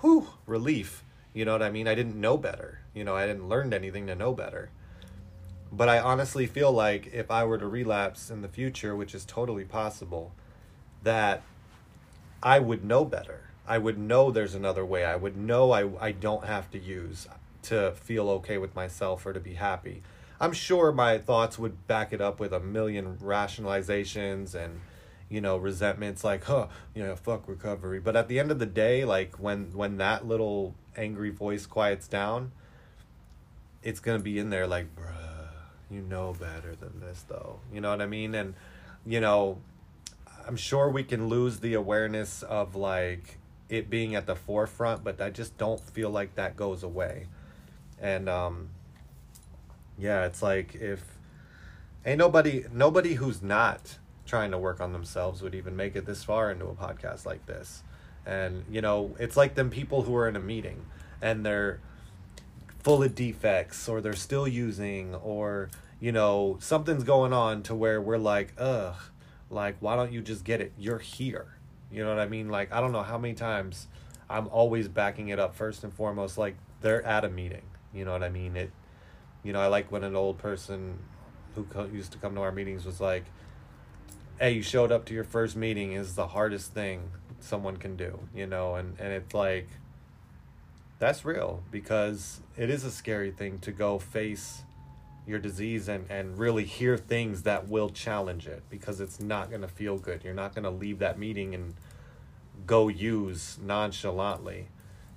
whew 0.00 0.28
relief. 0.46 1.04
You 1.34 1.44
know 1.44 1.52
what 1.52 1.62
i 1.62 1.70
mean? 1.70 1.86
I 1.86 1.94
didn't 1.94 2.18
know 2.18 2.38
better. 2.38 2.80
You 2.94 3.04
know, 3.04 3.16
I 3.16 3.26
didn't 3.26 3.48
learn 3.48 3.72
anything 3.72 4.06
to 4.06 4.14
know 4.14 4.32
better. 4.32 4.70
But 5.72 5.88
I 5.88 6.00
honestly 6.00 6.46
feel 6.46 6.72
like 6.72 7.12
if 7.12 7.30
I 7.30 7.44
were 7.44 7.58
to 7.58 7.66
relapse 7.66 8.30
in 8.30 8.42
the 8.42 8.48
future, 8.48 8.96
which 8.96 9.14
is 9.14 9.24
totally 9.24 9.64
possible, 9.64 10.32
that 11.02 11.42
I 12.42 12.58
would 12.58 12.84
know 12.84 13.04
better. 13.04 13.50
I 13.66 13.78
would 13.78 13.98
know 13.98 14.30
there's 14.30 14.54
another 14.54 14.84
way. 14.84 15.04
I 15.04 15.16
would 15.16 15.36
know 15.36 15.70
I, 15.70 15.88
I 16.00 16.12
don't 16.12 16.44
have 16.44 16.70
to 16.72 16.78
use 16.78 17.28
to 17.62 17.92
feel 17.92 18.28
okay 18.30 18.58
with 18.58 18.74
myself 18.74 19.24
or 19.24 19.32
to 19.32 19.40
be 19.40 19.54
happy. 19.54 20.02
I'm 20.40 20.52
sure 20.52 20.90
my 20.90 21.18
thoughts 21.18 21.58
would 21.58 21.86
back 21.86 22.12
it 22.12 22.20
up 22.20 22.40
with 22.40 22.52
a 22.52 22.60
million 22.60 23.18
rationalizations 23.18 24.54
and 24.54 24.80
you 25.28 25.40
know 25.40 25.56
resentments 25.56 26.24
like 26.24 26.42
huh 26.44 26.66
you 26.92 27.04
know 27.04 27.14
fuck 27.14 27.46
recovery 27.46 28.00
but 28.00 28.16
at 28.16 28.26
the 28.26 28.40
end 28.40 28.50
of 28.50 28.58
the 28.58 28.66
day 28.66 29.04
like 29.04 29.36
when 29.36 29.70
when 29.74 29.96
that 29.98 30.26
little 30.26 30.74
angry 30.96 31.30
voice 31.30 31.66
quiets 31.66 32.08
down 32.08 32.50
it's 33.82 34.00
gonna 34.00 34.18
be 34.18 34.38
in 34.38 34.50
there 34.50 34.66
like, 34.66 34.94
bruh, 34.94 35.29
you 35.90 36.00
know 36.02 36.34
better 36.38 36.74
than 36.74 37.00
this 37.00 37.24
though. 37.28 37.60
You 37.72 37.80
know 37.80 37.90
what 37.90 38.00
I 38.00 38.06
mean? 38.06 38.34
And 38.34 38.54
you 39.04 39.20
know, 39.20 39.58
I'm 40.46 40.56
sure 40.56 40.88
we 40.88 41.02
can 41.02 41.28
lose 41.28 41.60
the 41.60 41.74
awareness 41.74 42.42
of 42.42 42.74
like 42.74 43.38
it 43.68 43.90
being 43.90 44.14
at 44.14 44.26
the 44.26 44.36
forefront, 44.36 45.04
but 45.04 45.20
I 45.20 45.30
just 45.30 45.56
don't 45.58 45.80
feel 45.80 46.10
like 46.10 46.34
that 46.36 46.56
goes 46.56 46.82
away. 46.82 47.26
And 48.00 48.28
um 48.28 48.68
yeah, 49.98 50.26
it's 50.26 50.42
like 50.42 50.74
if 50.74 51.02
ain't 52.06 52.18
nobody 52.18 52.64
nobody 52.72 53.14
who's 53.14 53.42
not 53.42 53.98
trying 54.26 54.52
to 54.52 54.58
work 54.58 54.80
on 54.80 54.92
themselves 54.92 55.42
would 55.42 55.54
even 55.54 55.76
make 55.76 55.96
it 55.96 56.06
this 56.06 56.22
far 56.22 56.50
into 56.50 56.66
a 56.66 56.74
podcast 56.74 57.26
like 57.26 57.46
this. 57.46 57.82
And 58.24 58.64
you 58.70 58.80
know, 58.80 59.16
it's 59.18 59.36
like 59.36 59.54
them 59.54 59.70
people 59.70 60.02
who 60.02 60.14
are 60.16 60.28
in 60.28 60.36
a 60.36 60.40
meeting 60.40 60.86
and 61.20 61.44
they're 61.44 61.80
full 62.82 63.02
of 63.02 63.14
defects 63.14 63.88
or 63.88 64.00
they're 64.00 64.14
still 64.14 64.48
using 64.48 65.14
or 65.16 65.70
you 66.00 66.12
know 66.12 66.56
something's 66.60 67.04
going 67.04 67.32
on 67.32 67.62
to 67.62 67.74
where 67.74 68.00
we're 68.00 68.18
like 68.18 68.52
ugh 68.58 68.96
like 69.50 69.76
why 69.80 69.96
don't 69.96 70.12
you 70.12 70.22
just 70.22 70.44
get 70.44 70.60
it? 70.60 70.72
You're 70.78 71.00
here. 71.00 71.46
You 71.90 72.04
know 72.04 72.08
what 72.08 72.20
i 72.20 72.26
mean? 72.26 72.48
Like 72.48 72.72
i 72.72 72.80
don't 72.80 72.92
know 72.92 73.02
how 73.02 73.18
many 73.18 73.34
times 73.34 73.88
i'm 74.28 74.48
always 74.48 74.88
backing 74.88 75.28
it 75.28 75.38
up 75.38 75.54
first 75.54 75.82
and 75.82 75.92
foremost 75.92 76.38
like 76.38 76.56
they're 76.80 77.04
at 77.04 77.24
a 77.24 77.28
meeting. 77.28 77.62
You 77.92 78.04
know 78.04 78.12
what 78.12 78.22
i 78.22 78.28
mean? 78.28 78.56
It 78.56 78.70
you 79.42 79.52
know 79.52 79.60
i 79.60 79.66
like 79.66 79.90
when 79.90 80.04
an 80.04 80.14
old 80.14 80.38
person 80.38 80.98
who 81.54 81.64
co- 81.64 81.86
used 81.92 82.12
to 82.12 82.18
come 82.18 82.34
to 82.34 82.40
our 82.42 82.52
meetings 82.52 82.84
was 82.84 83.00
like 83.00 83.24
hey 84.38 84.52
you 84.52 84.62
showed 84.62 84.92
up 84.92 85.04
to 85.06 85.14
your 85.14 85.24
first 85.24 85.56
meeting 85.56 85.92
is 85.92 86.14
the 86.14 86.28
hardest 86.28 86.72
thing 86.72 87.10
someone 87.40 87.76
can 87.76 87.96
do 87.96 88.18
you 88.34 88.46
know? 88.46 88.76
And 88.76 88.98
and 88.98 89.12
it's 89.12 89.34
like 89.34 89.68
that's 91.00 91.24
real 91.24 91.62
because 91.72 92.40
it 92.56 92.70
is 92.70 92.84
a 92.84 92.90
scary 92.92 93.32
thing 93.32 93.58
to 93.60 93.72
go 93.72 93.98
face 93.98 94.62
your 95.26 95.38
disease 95.40 95.88
and, 95.88 96.06
and 96.10 96.38
really 96.38 96.64
hear 96.64 96.96
things 96.96 97.42
that 97.42 97.68
will 97.68 97.90
challenge 97.90 98.46
it 98.46 98.62
because 98.70 99.00
it's 99.00 99.20
not 99.20 99.48
going 99.50 99.62
to 99.62 99.68
feel 99.68 99.98
good. 99.98 100.22
You're 100.24 100.34
not 100.34 100.54
going 100.54 100.64
to 100.64 100.70
leave 100.70 101.00
that 101.00 101.18
meeting 101.18 101.54
and 101.54 101.74
go 102.66 102.88
use 102.88 103.58
nonchalantly. 103.62 104.68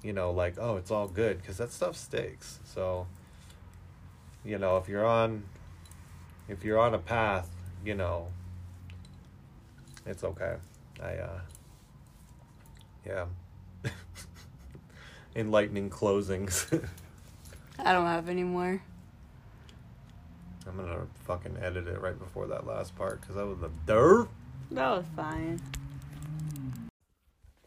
you 0.03 0.13
know, 0.13 0.31
like, 0.31 0.55
oh, 0.59 0.75
it's 0.77 0.91
all 0.91 1.07
good 1.07 1.41
because 1.41 1.57
that 1.57 1.71
stuff 1.71 1.95
stakes. 1.95 2.59
So, 2.65 3.07
you 4.43 4.57
know, 4.59 4.77
if 4.77 4.89
you're 4.89 5.05
on, 5.05 5.43
if 6.49 6.63
you're 6.63 6.79
on 6.79 6.93
a 6.93 6.99
path, 6.99 7.49
you 7.85 7.95
know, 7.95 8.27
it's 10.05 10.23
okay. 10.23 10.55
I, 11.01 11.15
uh, 11.15 11.39
yeah. 13.05 13.25
Enlightening 15.35 15.89
closings. 15.89 16.67
I 17.79 17.93
don't 17.93 18.05
have 18.05 18.29
any 18.29 18.43
more. 18.43 18.81
I'm 20.67 20.77
gonna 20.77 21.07
fucking 21.25 21.57
edit 21.61 21.87
it 21.87 21.99
right 21.99 22.17
before 22.17 22.47
that 22.47 22.65
last 22.65 22.95
part 22.95 23.19
because 23.21 23.35
that 23.35 23.45
was 23.45 23.59
the 23.59 23.69
dirt. 23.85 24.29
That 24.71 24.89
was 24.89 25.05
fine. 25.15 25.61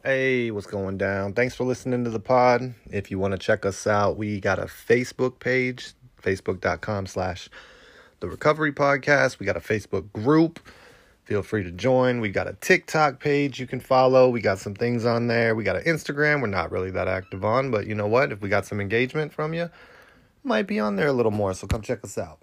Hey, 0.02 0.50
what's 0.52 0.68
going 0.68 0.98
down? 0.98 1.32
Thanks 1.32 1.54
for 1.54 1.64
listening 1.64 2.04
to 2.04 2.10
the 2.10 2.20
pod. 2.20 2.74
If 2.90 3.10
you 3.10 3.18
want 3.18 3.32
to 3.32 3.38
check 3.38 3.66
us 3.66 3.86
out, 3.86 4.16
we 4.16 4.38
got 4.40 4.58
a 4.58 4.66
Facebook 4.66 5.40
page, 5.40 5.94
facebook.com 6.22 7.06
slash 7.06 7.50
the 8.20 8.28
recovery 8.28 8.72
podcast. 8.72 9.40
We 9.40 9.46
got 9.46 9.56
a 9.56 9.60
Facebook 9.60 10.12
group. 10.12 10.60
Feel 11.26 11.42
free 11.42 11.64
to 11.64 11.72
join. 11.72 12.20
We 12.20 12.28
got 12.28 12.46
a 12.46 12.52
TikTok 12.52 13.18
page 13.18 13.58
you 13.58 13.66
can 13.66 13.80
follow. 13.80 14.28
We 14.28 14.40
got 14.40 14.60
some 14.60 14.74
things 14.74 15.04
on 15.04 15.26
there. 15.26 15.56
We 15.56 15.64
got 15.64 15.74
an 15.74 15.82
Instagram. 15.82 16.40
We're 16.40 16.46
not 16.46 16.70
really 16.70 16.92
that 16.92 17.08
active 17.08 17.44
on, 17.44 17.72
but 17.72 17.88
you 17.88 17.96
know 17.96 18.06
what? 18.06 18.30
If 18.30 18.40
we 18.40 18.48
got 18.48 18.64
some 18.64 18.80
engagement 18.80 19.32
from 19.32 19.52
you, 19.52 19.68
might 20.44 20.68
be 20.68 20.78
on 20.78 20.94
there 20.94 21.08
a 21.08 21.12
little 21.12 21.32
more. 21.32 21.52
So 21.52 21.66
come 21.66 21.82
check 21.82 22.04
us 22.04 22.16
out. 22.16 22.38